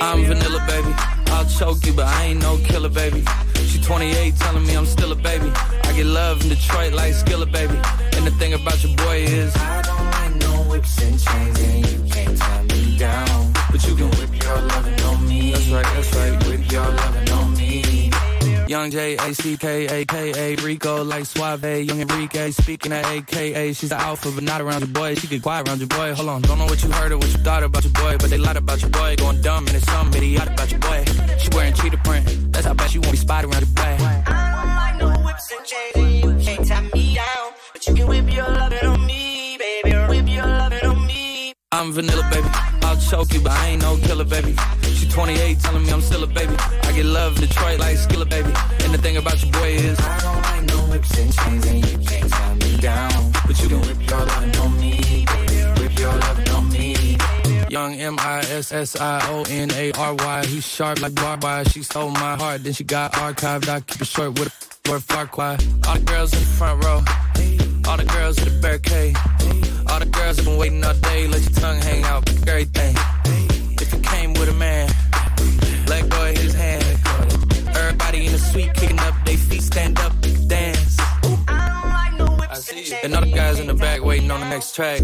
[0.01, 0.95] I'm vanilla, baby.
[1.33, 3.25] I'll choke you, but I ain't no killer, baby.
[3.67, 5.51] She 28, telling me I'm still a baby.
[5.83, 7.79] I get love in Detroit like Skilla, baby.
[8.17, 9.53] And the thing about your boy is,
[10.81, 13.53] whips and chains, and you can't tie me down.
[13.71, 15.53] But you can whip your lovin' on me.
[15.53, 16.47] That's right, that's right.
[16.47, 18.11] Whip your lovin' on me.
[18.67, 23.05] Young J A C K A K A Rico like Suave, Young Enrique speaking at
[23.05, 23.73] AKA.
[23.73, 25.17] She's the alpha, but not around your boy.
[25.17, 26.15] She get quiet around your boy.
[26.15, 28.31] Hold on, don't know what you heard or what you thought about your boy, but
[28.31, 29.17] they lied about your boy.
[29.17, 30.80] Going dumb and it's something idiotic about your
[43.11, 44.55] choke you, but I ain't no killer, baby.
[44.95, 46.55] She 28, telling me I'm still a baby.
[46.85, 48.53] I get love in Detroit like Skilla, baby.
[48.85, 51.79] And the thing about your boy is, I don't like no whips and chains, and
[51.91, 53.33] you can't tie me down.
[53.47, 55.27] But you can whip your lovin' on me.
[55.81, 57.19] Whip your lovin' on me.
[57.69, 60.47] Young M I S S I O N A R Y.
[60.47, 61.65] He's sharp like barbed wire.
[61.65, 63.69] She stole my heart, then she got archived.
[63.69, 64.49] I keep it short with
[64.87, 65.67] a word far quiet.
[65.89, 67.03] All the girls in the front row.
[67.91, 69.17] All the girls in the barricade.
[69.89, 71.27] All the girls have been waiting all day.
[71.27, 72.95] Let your tongue hang out, Great thing.
[73.81, 74.89] If you came with a man,
[75.89, 76.85] let go of his hand.
[77.75, 80.13] Everybody in the suite kicking up their feet, stand up,
[80.47, 80.99] dance.
[81.01, 82.97] I see you.
[83.03, 85.01] And all the guys in the back waiting on the next track.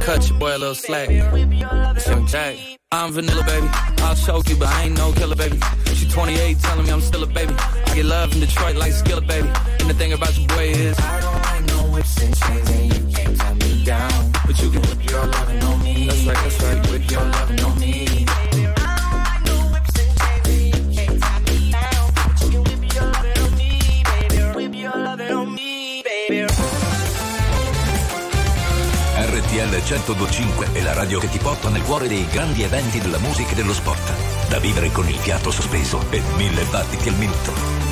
[0.00, 1.10] Cut your boy a little slack.
[1.10, 2.56] It's Young Jack.
[2.90, 3.68] I'm vanilla, baby.
[3.98, 5.60] I'll choke you, but I ain't no killer, baby.
[5.94, 7.52] She 28, telling me I'm still a baby.
[7.58, 9.50] I get love in Detroit like Skilla, baby.
[9.80, 10.96] And the thing about your boy is,
[11.98, 14.30] whips and chains, and you can't tie me down.
[14.46, 16.06] But you can whip your lovin' on me.
[16.06, 16.90] That's right, that's right.
[16.90, 18.26] Whip your lovin' on me.
[24.54, 26.46] Whip your lovin' on me, baby.
[29.16, 33.52] RTL 1025 è la radio che ti porta nel cuore dei grandi eventi della musica
[33.52, 34.12] e dello sport.
[34.48, 37.87] Da vivere con il fiato sospeso e mille battiti al minuto.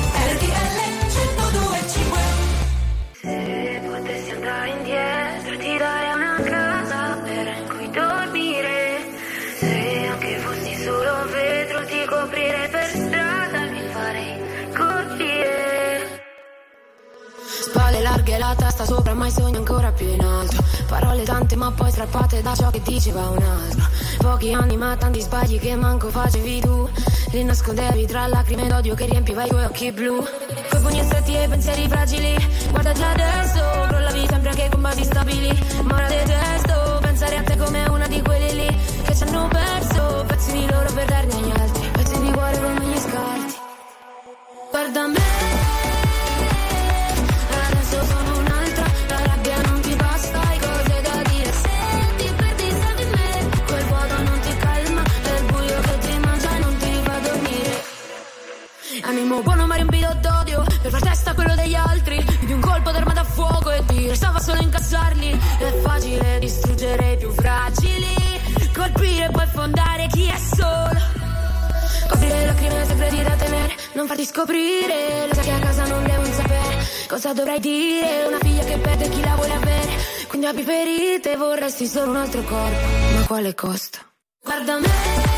[18.17, 20.63] Spalle larghe, la testa sopra, ma i sogni ancora più in alto.
[20.87, 23.87] Parole tante, ma poi strappate da ciò che diceva un altro.
[24.17, 26.89] Pochi anni, ma tanti sbagli che manco facevi tu.
[27.31, 30.25] Li nascondevi tra lacrime ed odio che riempiva i tuoi occhi blu.
[30.69, 32.47] Coi pugni stretti e pensieri fragili.
[32.71, 35.83] Guardati adesso, crollavi sempre anche con basi stabili.
[35.83, 40.23] Ma ora detesto pensare a te come una di quelli lì che ci hanno perso
[40.27, 41.36] pezzi di loro per darne
[60.89, 62.25] per far testa quello degli altri.
[62.45, 65.39] Di un colpo d'arma a fuoco e dire stava solo a incassarli.
[65.59, 68.15] È facile distruggere i più fragili,
[68.73, 71.15] colpire e poi fondare chi è solo.
[72.09, 75.27] Coprire lacrime segreti da tenere, non farti scoprire.
[75.27, 78.25] Lo sai che a casa non devono sapere cosa dovrai dire.
[78.27, 79.91] Una figlia che perde chi la vuole avere.
[80.27, 82.85] Quindi abbi ferite, vorresti solo un altro corpo.
[83.13, 83.99] Ma quale costa?
[84.41, 85.36] Guarda me.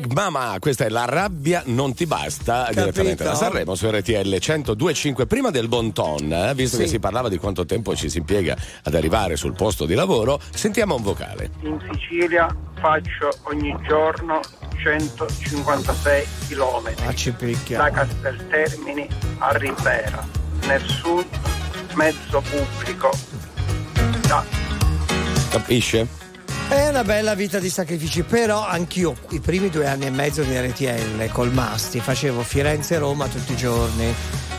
[0.00, 5.26] Big Mama, questa è La rabbia non ti basta, direttamente da Sanremo su RTL 1025.
[5.26, 6.82] Prima del bon ton, eh, visto Sì.
[6.84, 10.40] che si parlava di quanto tempo ci si impiega ad arrivare sul posto di lavoro,
[10.54, 11.50] sentiamo un vocale.
[11.64, 12.48] In Sicilia
[12.80, 14.40] faccio ogni giorno
[14.82, 16.94] 156 km
[17.76, 19.06] da Casteltermini
[19.38, 20.26] a Ribera.
[20.66, 21.26] Nel sud
[21.94, 23.10] mezzo pubblico.
[24.26, 24.44] Da
[25.50, 26.19] Capisce?
[26.70, 30.56] È una bella vita di sacrifici, però anch'io i primi due anni e mezzo di
[30.56, 34.14] RTL col Masti facevo Firenze-Roma tutti i giorni.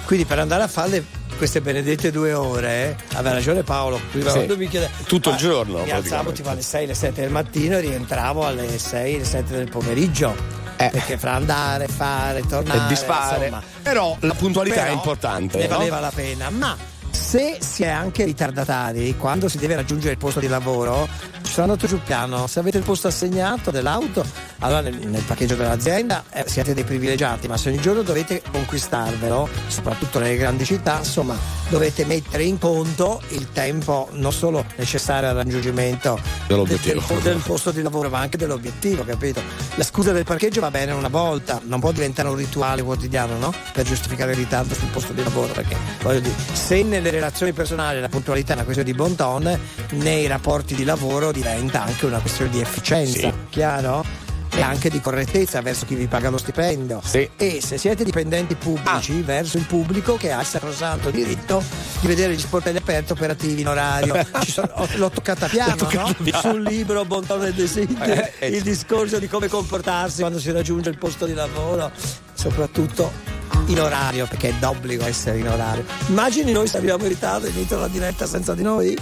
[0.06, 1.04] Quindi per andare a fare
[1.38, 4.20] queste benedette due ore, eh, aveva ragione Paolo, Sì.
[4.20, 7.30] quando mi chiede Tutto il Ah, giorno, Mi alzavo tipo alle 6, alle 7 del
[7.32, 10.60] mattino e rientravo alle 6, alle 7 del pomeriggio.
[10.76, 13.46] Perché fra andare, fare, tornare, E disfare.
[13.46, 13.64] insomma.
[13.84, 15.58] Però la puntualità Però è importante.
[15.60, 15.78] Ne no?
[15.78, 16.76] valeva la pena, ma
[17.12, 21.08] se si è anche ritardatari quando si deve raggiungere il posto di lavoro,
[21.44, 22.48] ci sono andato sul piano.
[22.48, 24.26] Se avete il posto assegnato dell'auto,
[24.60, 29.50] allora nel, nel parcheggio dell'azienda eh, siete dei privilegiati, ma se ogni giorno dovete conquistarvelo,
[29.68, 31.36] soprattutto nelle grandi città, insomma,
[31.70, 37.02] dovete mettere in conto il tempo non solo necessario al raggiungimento Dell'obiettivo.
[37.08, 39.42] del, del posto di lavoro, ma anche dell'obiettivo, capito?
[39.76, 43.54] La scusa del parcheggio va bene una volta, non può diventare un rituale quotidiano, no?
[43.74, 48.00] Per giustificare il ritardo sul posto di lavoro, perché voglio dire, se nelle relazioni personali
[48.00, 49.60] la puntualità è una questione di bon ton,
[49.92, 54.30] nei rapporti di lavoro diventa anche una questione di efficienza, chiaro?
[54.54, 57.02] E anche di correttezza verso chi vi paga lo stipendio.
[57.38, 59.24] E se siete dipendenti pubblici, Ah.
[59.24, 61.64] verso il pubblico che ha il sacrosanto diritto
[62.02, 64.14] di vedere gli sportelli aperti operativi in orario.
[64.46, 66.24] Sono- ho- l'ho toccata piano, L'ho toccata no?
[66.24, 66.42] piano.
[66.42, 68.48] Sul libro Bontone del Desidero, Eh, eh.
[68.50, 71.90] il discorso di come comportarsi quando si raggiunge il posto di lavoro,
[72.34, 75.86] soprattutto in orario, perché è d'obbligo essere in orario.
[76.08, 78.98] Immagini noi se arriviamo in ritardo e inizia la diretta senza di noi?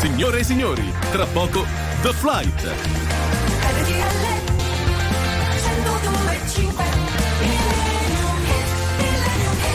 [0.00, 1.64] Signore e signori, tra poco
[2.02, 2.72] The Flight.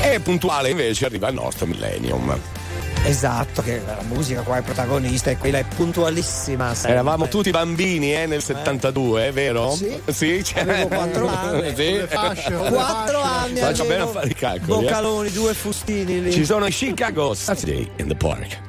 [0.04, 2.59] E puntuale invece arriva il nostro Millennium.
[3.06, 6.74] Esatto, che la musica qua è protagonista e quella è puntualissima.
[6.76, 6.92] sempre.
[6.92, 9.72] Eravamo tutti bambini eh, nel 72, è vero?
[9.72, 10.00] Sì.
[10.08, 11.74] Sì, cioè- Avevo quattro anni.
[11.76, 12.04] Sì.
[12.08, 13.46] Fasce, con le Quattro fasce.
[13.46, 14.72] anni Faccio bene a fare i calcoli.
[14.72, 14.82] eh.
[14.84, 16.32] Boccaloni, due fustini lì.
[16.32, 18.60] Ci sono i Chicago Saturday in the Park.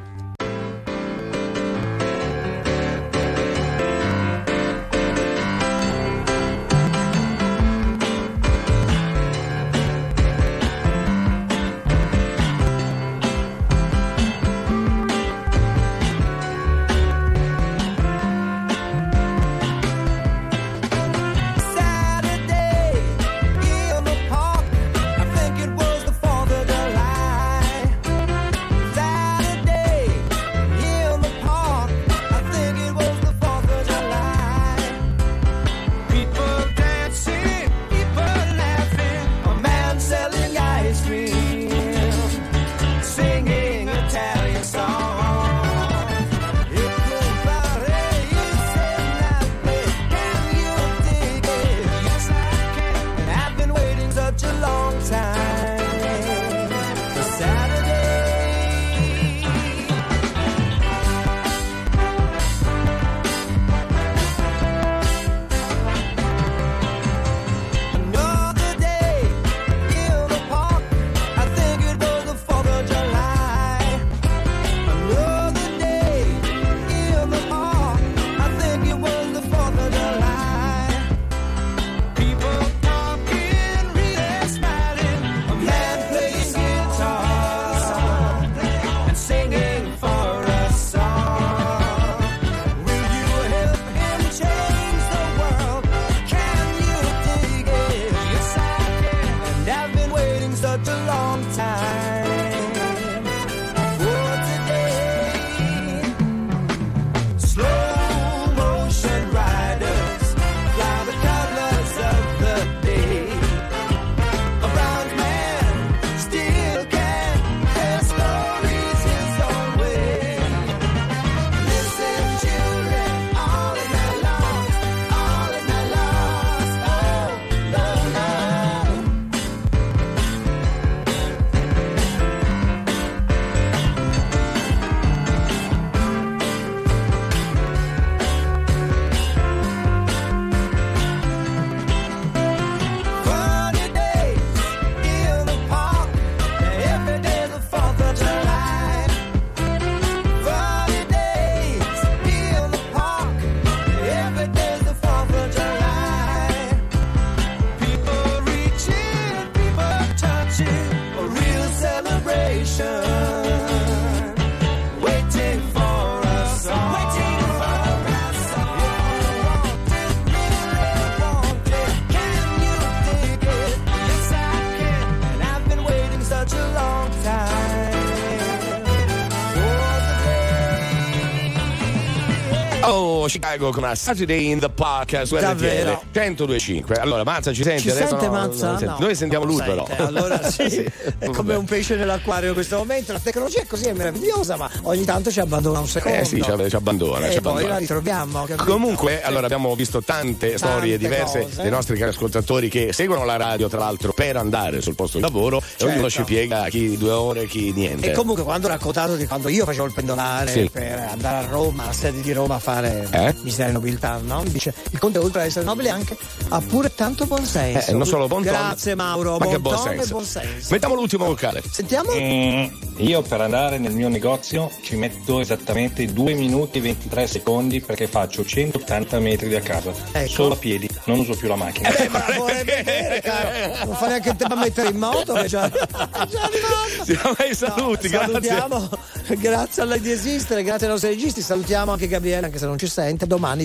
[183.51, 186.03] Chicago con una Saturday in the Park su Davvero?
[186.13, 186.95] RTL 1025.
[186.97, 188.09] Allora, Mazza ci senti Ci adesso?
[188.11, 188.69] sente No, Mazza?
[188.79, 188.85] sente.
[188.85, 188.97] No.
[189.01, 189.85] Noi sentiamo lui però.
[189.87, 190.03] sente.
[190.03, 190.85] Allora sì,
[191.19, 193.13] è come un pesce nell'acquario in questo momento.
[193.13, 196.19] La tecnologia è così è meravigliosa, ma ogni tanto ci abbandona un secondo.
[196.19, 197.27] Eh sì, ci, ci abbandona.
[197.27, 197.73] E ci poi abbandona.
[197.75, 198.45] la ritroviamo.
[198.45, 198.65] capito?
[198.71, 201.63] Comunque, allora abbiamo visto tante storie diverse cose.
[201.63, 205.23] dei nostri cari ascoltatori che seguono la radio, tra l'altro, per andare sul posto di
[205.25, 208.13] lavoro e ognuno ci piega chi due ore, chi niente.
[208.13, 210.69] E comunque quando ho raccontato di quando io facevo il pendolare Sì.
[210.71, 213.35] per andare a Roma, alla sede di Roma a fare Eh?
[213.43, 214.43] visita di nobiltà, no?
[214.43, 216.17] Mi dice il conte oltre ad essere nobile anche
[216.49, 217.91] ha pure tanto buon senso.
[217.91, 218.53] Eh, non solo bon ton.
[218.53, 220.09] Grazie Mauro, Ma che buon buon e senso.
[220.13, 220.69] buon senso.
[220.71, 221.63] Mettiamo l'ultimo vocale.
[221.71, 222.11] Sentiamo?
[222.15, 222.65] Mm,
[222.99, 228.07] io per andare nel mio negozio ci metto esattamente 2 minuti e 23 secondi perché
[228.07, 229.93] faccio 180 metri da casa.
[230.13, 230.29] Ecco.
[230.31, 231.89] Solo a piedi, non uso più la macchina.
[231.95, 233.85] Eh, ma vorrei vedere, caro.
[233.87, 235.71] Non fa neanche il tempo a mettere in moto che già,
[237.05, 238.33] Siamo ai saluti, grazie.
[238.33, 238.89] Salutiamo,
[239.37, 242.79] grazie a lei di esistere, grazie ai nostri registi, salutiamo anche Gabriele anche se non
[242.79, 243.59] ci sente, domani